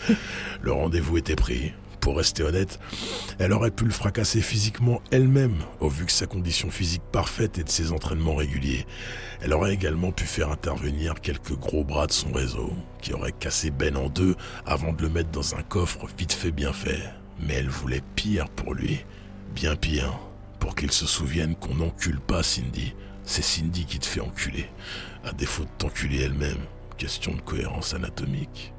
Le 0.61 0.71
rendez-vous 0.71 1.17
était 1.17 1.35
pris, 1.35 1.73
pour 2.05 2.17
rester 2.17 2.43
honnête, 2.43 2.79
elle 3.39 3.51
aurait 3.51 3.71
pu 3.71 3.83
le 3.83 3.89
fracasser 3.89 4.39
physiquement 4.39 5.01
elle-même, 5.09 5.57
au 5.79 5.89
vu 5.89 6.05
que 6.05 6.11
sa 6.11 6.27
condition 6.27 6.69
physique 6.69 7.01
parfaite 7.11 7.57
et 7.57 7.63
de 7.63 7.69
ses 7.69 7.91
entraînements 7.91 8.35
réguliers. 8.35 8.85
Elle 9.41 9.53
aurait 9.53 9.73
également 9.73 10.11
pu 10.11 10.25
faire 10.25 10.51
intervenir 10.51 11.15
quelques 11.15 11.57
gros 11.57 11.83
bras 11.83 12.05
de 12.05 12.11
son 12.11 12.31
réseau, 12.31 12.71
qui 13.01 13.11
auraient 13.15 13.31
cassé 13.31 13.71
Ben 13.71 13.97
en 13.97 14.09
deux 14.09 14.35
avant 14.67 14.93
de 14.93 15.01
le 15.01 15.09
mettre 15.09 15.31
dans 15.31 15.55
un 15.55 15.63
coffre 15.63 16.05
vite 16.15 16.33
fait 16.33 16.51
bien 16.51 16.73
fait. 16.73 17.01
Mais 17.39 17.55
elle 17.55 17.69
voulait 17.69 18.03
pire 18.15 18.49
pour 18.49 18.75
lui, 18.75 19.03
bien 19.55 19.75
pire, 19.75 20.19
pour 20.59 20.75
qu'il 20.75 20.91
se 20.91 21.07
souvienne 21.07 21.55
qu'on 21.55 21.73
n'encule 21.73 22.19
pas 22.19 22.43
Cindy. 22.43 22.93
C'est 23.23 23.43
Cindy 23.43 23.85
qui 23.85 23.97
te 23.97 24.05
fait 24.05 24.21
enculer, 24.21 24.69
à 25.23 25.31
défaut 25.31 25.63
de 25.63 25.69
t'enculer 25.79 26.21
elle-même. 26.21 26.65
Question 26.99 27.33
de 27.33 27.41
cohérence 27.41 27.95
anatomique. 27.95 28.74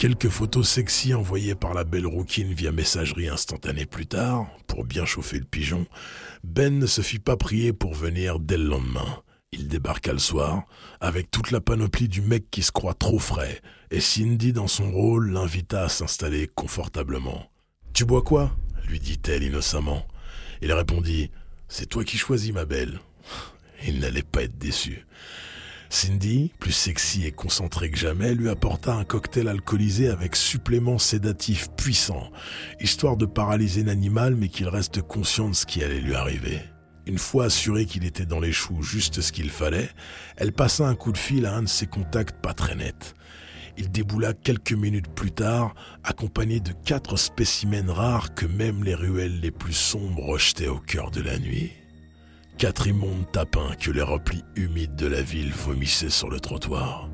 Quelques 0.00 0.30
photos 0.30 0.66
sexy 0.66 1.12
envoyées 1.12 1.54
par 1.54 1.74
la 1.74 1.84
belle 1.84 2.06
rouquine 2.06 2.54
via 2.54 2.72
messagerie 2.72 3.28
instantanée 3.28 3.84
plus 3.84 4.06
tard, 4.06 4.46
pour 4.66 4.86
bien 4.86 5.04
chauffer 5.04 5.38
le 5.38 5.44
pigeon, 5.44 5.84
Ben 6.42 6.78
ne 6.78 6.86
se 6.86 7.02
fit 7.02 7.18
pas 7.18 7.36
prier 7.36 7.74
pour 7.74 7.92
venir 7.92 8.40
dès 8.40 8.56
le 8.56 8.64
lendemain. 8.64 9.22
Il 9.52 9.68
débarqua 9.68 10.14
le 10.14 10.18
soir, 10.18 10.62
avec 11.02 11.30
toute 11.30 11.50
la 11.50 11.60
panoplie 11.60 12.08
du 12.08 12.22
mec 12.22 12.50
qui 12.50 12.62
se 12.62 12.72
croit 12.72 12.94
trop 12.94 13.18
frais, 13.18 13.60
et 13.90 14.00
Cindy, 14.00 14.54
dans 14.54 14.68
son 14.68 14.90
rôle, 14.90 15.32
l'invita 15.32 15.82
à 15.82 15.90
s'installer 15.90 16.48
confortablement. 16.48 17.50
Tu 17.92 18.06
bois 18.06 18.22
quoi? 18.22 18.56
lui 18.88 19.00
dit-elle 19.00 19.42
innocemment. 19.42 20.06
Il 20.62 20.72
répondit 20.72 21.30
C'est 21.68 21.84
toi 21.84 22.04
qui 22.04 22.16
choisis, 22.16 22.54
ma 22.54 22.64
belle. 22.64 23.00
Il 23.86 24.00
n'allait 24.00 24.22
pas 24.22 24.44
être 24.44 24.56
déçu. 24.56 25.04
Cindy, 25.92 26.52
plus 26.60 26.72
sexy 26.72 27.26
et 27.26 27.32
concentrée 27.32 27.90
que 27.90 27.98
jamais, 27.98 28.34
lui 28.34 28.48
apporta 28.48 28.94
un 28.94 29.04
cocktail 29.04 29.48
alcoolisé 29.48 30.08
avec 30.08 30.36
supplément 30.36 30.98
sédatif 30.98 31.68
puissant, 31.76 32.30
histoire 32.80 33.16
de 33.16 33.26
paralyser 33.26 33.82
l'animal 33.82 34.36
mais 34.36 34.48
qu'il 34.48 34.68
reste 34.68 35.02
conscient 35.02 35.48
de 35.48 35.54
ce 35.54 35.66
qui 35.66 35.82
allait 35.82 36.00
lui 36.00 36.14
arriver. 36.14 36.60
Une 37.06 37.18
fois 37.18 37.46
assurée 37.46 37.86
qu'il 37.86 38.04
était 38.04 38.24
dans 38.24 38.38
les 38.38 38.52
choux 38.52 38.82
juste 38.82 39.20
ce 39.20 39.32
qu'il 39.32 39.50
fallait, 39.50 39.90
elle 40.36 40.52
passa 40.52 40.86
un 40.86 40.94
coup 40.94 41.10
de 41.10 41.18
fil 41.18 41.44
à 41.44 41.56
un 41.56 41.62
de 41.62 41.68
ses 41.68 41.88
contacts 41.88 42.40
pas 42.40 42.54
très 42.54 42.76
nets. 42.76 43.14
Il 43.76 43.90
déboula 43.90 44.32
quelques 44.32 44.72
minutes 44.72 45.12
plus 45.12 45.32
tard, 45.32 45.74
accompagné 46.04 46.60
de 46.60 46.72
quatre 46.84 47.16
spécimens 47.16 47.92
rares 47.92 48.34
que 48.34 48.46
même 48.46 48.84
les 48.84 48.94
ruelles 48.94 49.40
les 49.40 49.50
plus 49.50 49.72
sombres 49.72 50.24
rejetaient 50.24 50.68
au 50.68 50.78
cœur 50.78 51.10
de 51.10 51.20
la 51.20 51.36
nuit. 51.38 51.72
Quatre 52.60 52.88
immondes 52.88 53.24
tapins 53.32 53.74
que 53.80 53.90
les 53.90 54.02
replis 54.02 54.44
humides 54.54 54.94
de 54.94 55.06
la 55.06 55.22
ville 55.22 55.50
vomissaient 55.50 56.10
sur 56.10 56.28
le 56.28 56.40
trottoir. 56.40 57.08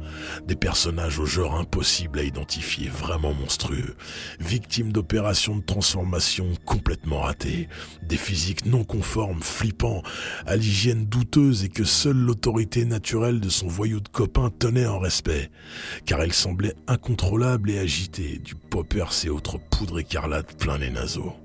Des 0.45 0.57
personnages 0.57 1.21
au 1.21 1.25
genre 1.25 1.55
impossible 1.55 2.19
à 2.19 2.25
identifier, 2.25 2.89
vraiment 2.89 3.33
monstrueux. 3.33 3.95
Victimes 4.41 4.91
d'opérations 4.91 5.55
de 5.55 5.63
transformation 5.63 6.49
complètement 6.65 7.21
ratées. 7.21 7.69
Des 8.03 8.17
physiques 8.17 8.67
non 8.67 8.83
conformes, 8.83 9.41
flippants, 9.41 10.03
à 10.47 10.57
l'hygiène 10.57 11.07
douteuse 11.07 11.63
et 11.63 11.69
que 11.69 11.85
seule 11.85 12.17
l'autorité 12.17 12.85
naturelle 12.85 13.39
de 13.39 13.49
son 13.49 13.69
voyou 13.69 14.01
de 14.01 14.09
copain 14.09 14.51
tenait 14.51 14.89
en 14.89 14.99
respect. 14.99 15.53
Car 16.07 16.23
elle 16.23 16.33
semblait 16.33 16.75
incontrôlable 16.89 17.71
et 17.71 17.79
agitée, 17.79 18.41
du 18.41 18.57
poppers 18.57 19.13
et 19.25 19.29
autres 19.29 19.61
poudres 19.71 20.01
écarlates 20.01 20.59
plein 20.59 20.79
les 20.79 20.91
naseaux. 20.91 21.37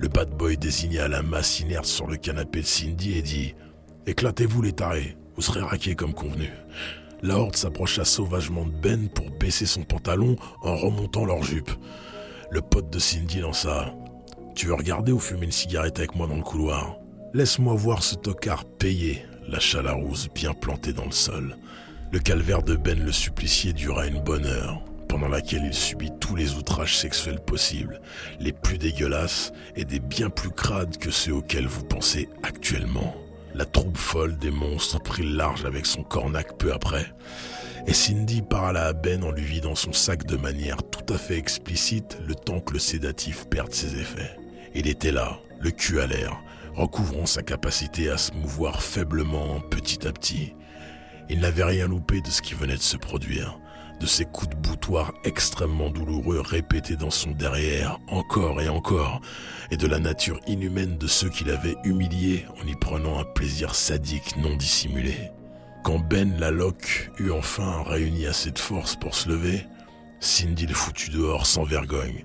Le 0.00 0.08
bad 0.08 0.30
boy 0.30 0.56
désigna 0.56 1.08
la 1.08 1.20
masse 1.20 1.60
inerte 1.60 1.84
sur 1.84 2.06
le 2.06 2.16
canapé 2.16 2.62
de 2.62 2.66
Cindy 2.66 3.18
et 3.18 3.22
dit 3.22 3.54
Éclatez-vous 4.06 4.62
les 4.62 4.72
tarés, 4.72 5.14
vous 5.36 5.42
serez 5.42 5.60
raqués 5.60 5.94
comme 5.94 6.14
convenu. 6.14 6.50
La 7.20 7.36
horde 7.38 7.54
s'approcha 7.54 8.06
sauvagement 8.06 8.64
de 8.64 8.70
Ben 8.70 9.10
pour 9.10 9.30
baisser 9.30 9.66
son 9.66 9.82
pantalon 9.82 10.36
en 10.62 10.74
remontant 10.74 11.26
leur 11.26 11.42
jupe. 11.42 11.70
Le 12.50 12.62
pote 12.62 12.88
de 12.88 12.98
Cindy 12.98 13.40
lança 13.40 13.94
Tu 14.54 14.68
veux 14.68 14.74
regarder 14.74 15.12
ou 15.12 15.18
fumer 15.18 15.44
une 15.44 15.52
cigarette 15.52 15.98
avec 15.98 16.14
moi 16.14 16.26
dans 16.26 16.36
le 16.36 16.42
couloir 16.42 16.96
Laisse-moi 17.34 17.74
voir 17.74 18.02
ce 18.02 18.14
tocard 18.14 18.64
payé, 18.64 19.22
lâcha 19.48 19.82
la 19.82 19.92
rousse 19.92 20.28
bien 20.34 20.54
plantée 20.54 20.94
dans 20.94 21.04
le 21.04 21.12
sol. 21.12 21.58
Le 22.10 22.20
calvaire 22.20 22.62
de 22.62 22.74
Ben 22.74 22.98
le 22.98 23.12
supplicié 23.12 23.74
dura 23.74 24.06
une 24.06 24.22
bonne 24.22 24.46
heure 24.46 24.82
pendant 25.10 25.28
laquelle 25.28 25.64
il 25.64 25.74
subit 25.74 26.12
tous 26.20 26.36
les 26.36 26.54
outrages 26.54 26.96
sexuels 26.96 27.40
possibles, 27.40 28.00
les 28.38 28.52
plus 28.52 28.78
dégueulasses 28.78 29.52
et 29.74 29.84
des 29.84 29.98
bien 29.98 30.30
plus 30.30 30.52
crades 30.52 30.98
que 30.98 31.10
ceux 31.10 31.34
auxquels 31.34 31.66
vous 31.66 31.82
pensez 31.82 32.28
actuellement. 32.44 33.16
La 33.52 33.64
troupe 33.64 33.98
folle 33.98 34.38
des 34.38 34.52
monstres 34.52 35.02
prit 35.02 35.24
le 35.24 35.34
large 35.36 35.64
avec 35.64 35.84
son 35.84 36.04
cornac 36.04 36.56
peu 36.58 36.72
après, 36.72 37.12
et 37.88 37.92
Cindy 37.92 38.40
parla 38.40 38.86
à 38.86 38.92
Ben 38.92 39.24
en 39.24 39.32
lui 39.32 39.44
vidant 39.44 39.74
son 39.74 39.92
sac 39.92 40.24
de 40.26 40.36
manière 40.36 40.76
tout 40.84 41.12
à 41.12 41.18
fait 41.18 41.36
explicite 41.36 42.18
le 42.24 42.36
temps 42.36 42.60
que 42.60 42.74
le 42.74 42.78
sédatif 42.78 43.46
perde 43.48 43.74
ses 43.74 43.98
effets. 43.98 44.36
Il 44.76 44.86
était 44.86 45.10
là, 45.10 45.40
le 45.58 45.72
cul 45.72 46.00
à 46.00 46.06
l'air, 46.06 46.40
recouvrant 46.76 47.26
sa 47.26 47.42
capacité 47.42 48.10
à 48.10 48.16
se 48.16 48.32
mouvoir 48.32 48.80
faiblement 48.80 49.58
petit 49.58 50.06
à 50.06 50.12
petit. 50.12 50.54
Il 51.28 51.40
n'avait 51.40 51.64
rien 51.64 51.88
loupé 51.88 52.20
de 52.20 52.28
ce 52.28 52.42
qui 52.42 52.54
venait 52.54 52.76
de 52.76 52.80
se 52.80 52.96
produire 52.96 53.58
de 54.00 54.06
ces 54.06 54.24
coups 54.24 54.48
de 54.48 54.56
boutoir 54.56 55.12
extrêmement 55.24 55.90
douloureux 55.90 56.40
répétés 56.40 56.96
dans 56.96 57.10
son 57.10 57.32
derrière 57.32 57.98
encore 58.08 58.60
et 58.62 58.68
encore, 58.68 59.20
et 59.70 59.76
de 59.76 59.86
la 59.86 59.98
nature 59.98 60.40
inhumaine 60.46 60.96
de 60.96 61.06
ceux 61.06 61.28
qui 61.28 61.44
l'avaient 61.44 61.76
humilié 61.84 62.46
en 62.60 62.66
y 62.66 62.74
prenant 62.74 63.18
un 63.18 63.24
plaisir 63.24 63.74
sadique 63.74 64.36
non 64.38 64.56
dissimulé. 64.56 65.30
Quand 65.84 65.98
Ben 65.98 66.38
Laloc 66.38 67.10
eut 67.18 67.30
enfin 67.30 67.82
réuni 67.82 68.26
assez 68.26 68.50
de 68.50 68.58
force 68.58 68.96
pour 68.96 69.14
se 69.14 69.28
lever, 69.28 69.66
Cindy 70.18 70.66
le 70.66 70.74
foutu 70.74 71.10
dehors 71.10 71.46
sans 71.46 71.64
vergogne. 71.64 72.24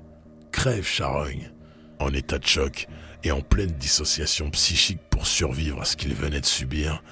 Crève 0.52 0.86
charogne, 0.86 1.52
en 2.00 2.14
état 2.14 2.40
de 2.40 2.48
choc 2.48 2.88
et 3.24 3.32
en 3.32 3.42
pleine 3.42 3.72
dissociation 3.72 4.50
psychique 4.50 5.02
pour 5.10 5.28
survivre 5.28 5.82
à 5.82 5.86
ce 5.86 5.98
qu'il 5.98 6.14
venait 6.14 6.42
de 6.42 6.46
subir, 6.46 7.04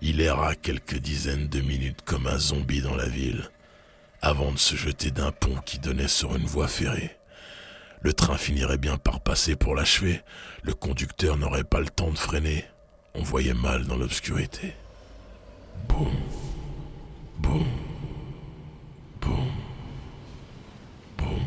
il 0.00 0.20
erra 0.20 0.54
quelques 0.54 0.98
dizaines 0.98 1.48
de 1.48 1.60
minutes 1.60 2.02
comme 2.04 2.26
un 2.26 2.38
zombie 2.38 2.80
dans 2.80 2.96
la 2.96 3.08
ville 3.08 3.50
avant 4.22 4.52
de 4.52 4.58
se 4.58 4.74
jeter 4.76 5.10
d'un 5.10 5.32
pont 5.32 5.56
qui 5.64 5.78
donnait 5.78 6.08
sur 6.08 6.34
une 6.34 6.46
voie 6.46 6.68
ferrée. 6.68 7.16
Le 8.00 8.12
train 8.12 8.36
finirait 8.36 8.78
bien 8.78 8.96
par 8.96 9.20
passer 9.20 9.56
pour 9.56 9.74
l'achever, 9.74 10.22
le 10.62 10.74
conducteur 10.74 11.36
n'aurait 11.36 11.64
pas 11.64 11.80
le 11.80 11.88
temps 11.88 12.10
de 12.10 12.18
freiner, 12.18 12.64
on 13.14 13.22
voyait 13.22 13.54
mal 13.54 13.86
dans 13.86 13.96
l'obscurité. 13.96 14.74
Boum, 15.88 16.12
boum, 17.38 17.66
boum, 19.20 19.50
boum. 21.16 21.42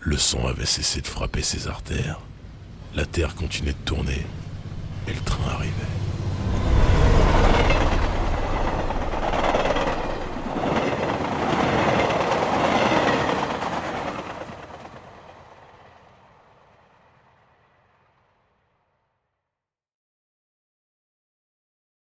Le 0.00 0.16
sang 0.16 0.46
avait 0.46 0.66
cessé 0.66 1.00
de 1.00 1.06
frapper 1.06 1.42
ses 1.42 1.66
artères, 1.66 2.20
la 2.94 3.06
terre 3.06 3.34
continuait 3.34 3.72
de 3.72 3.84
tourner, 3.84 4.26
et 5.08 5.14
le 5.14 5.20
train 5.20 5.50
arrivait. 5.50 6.01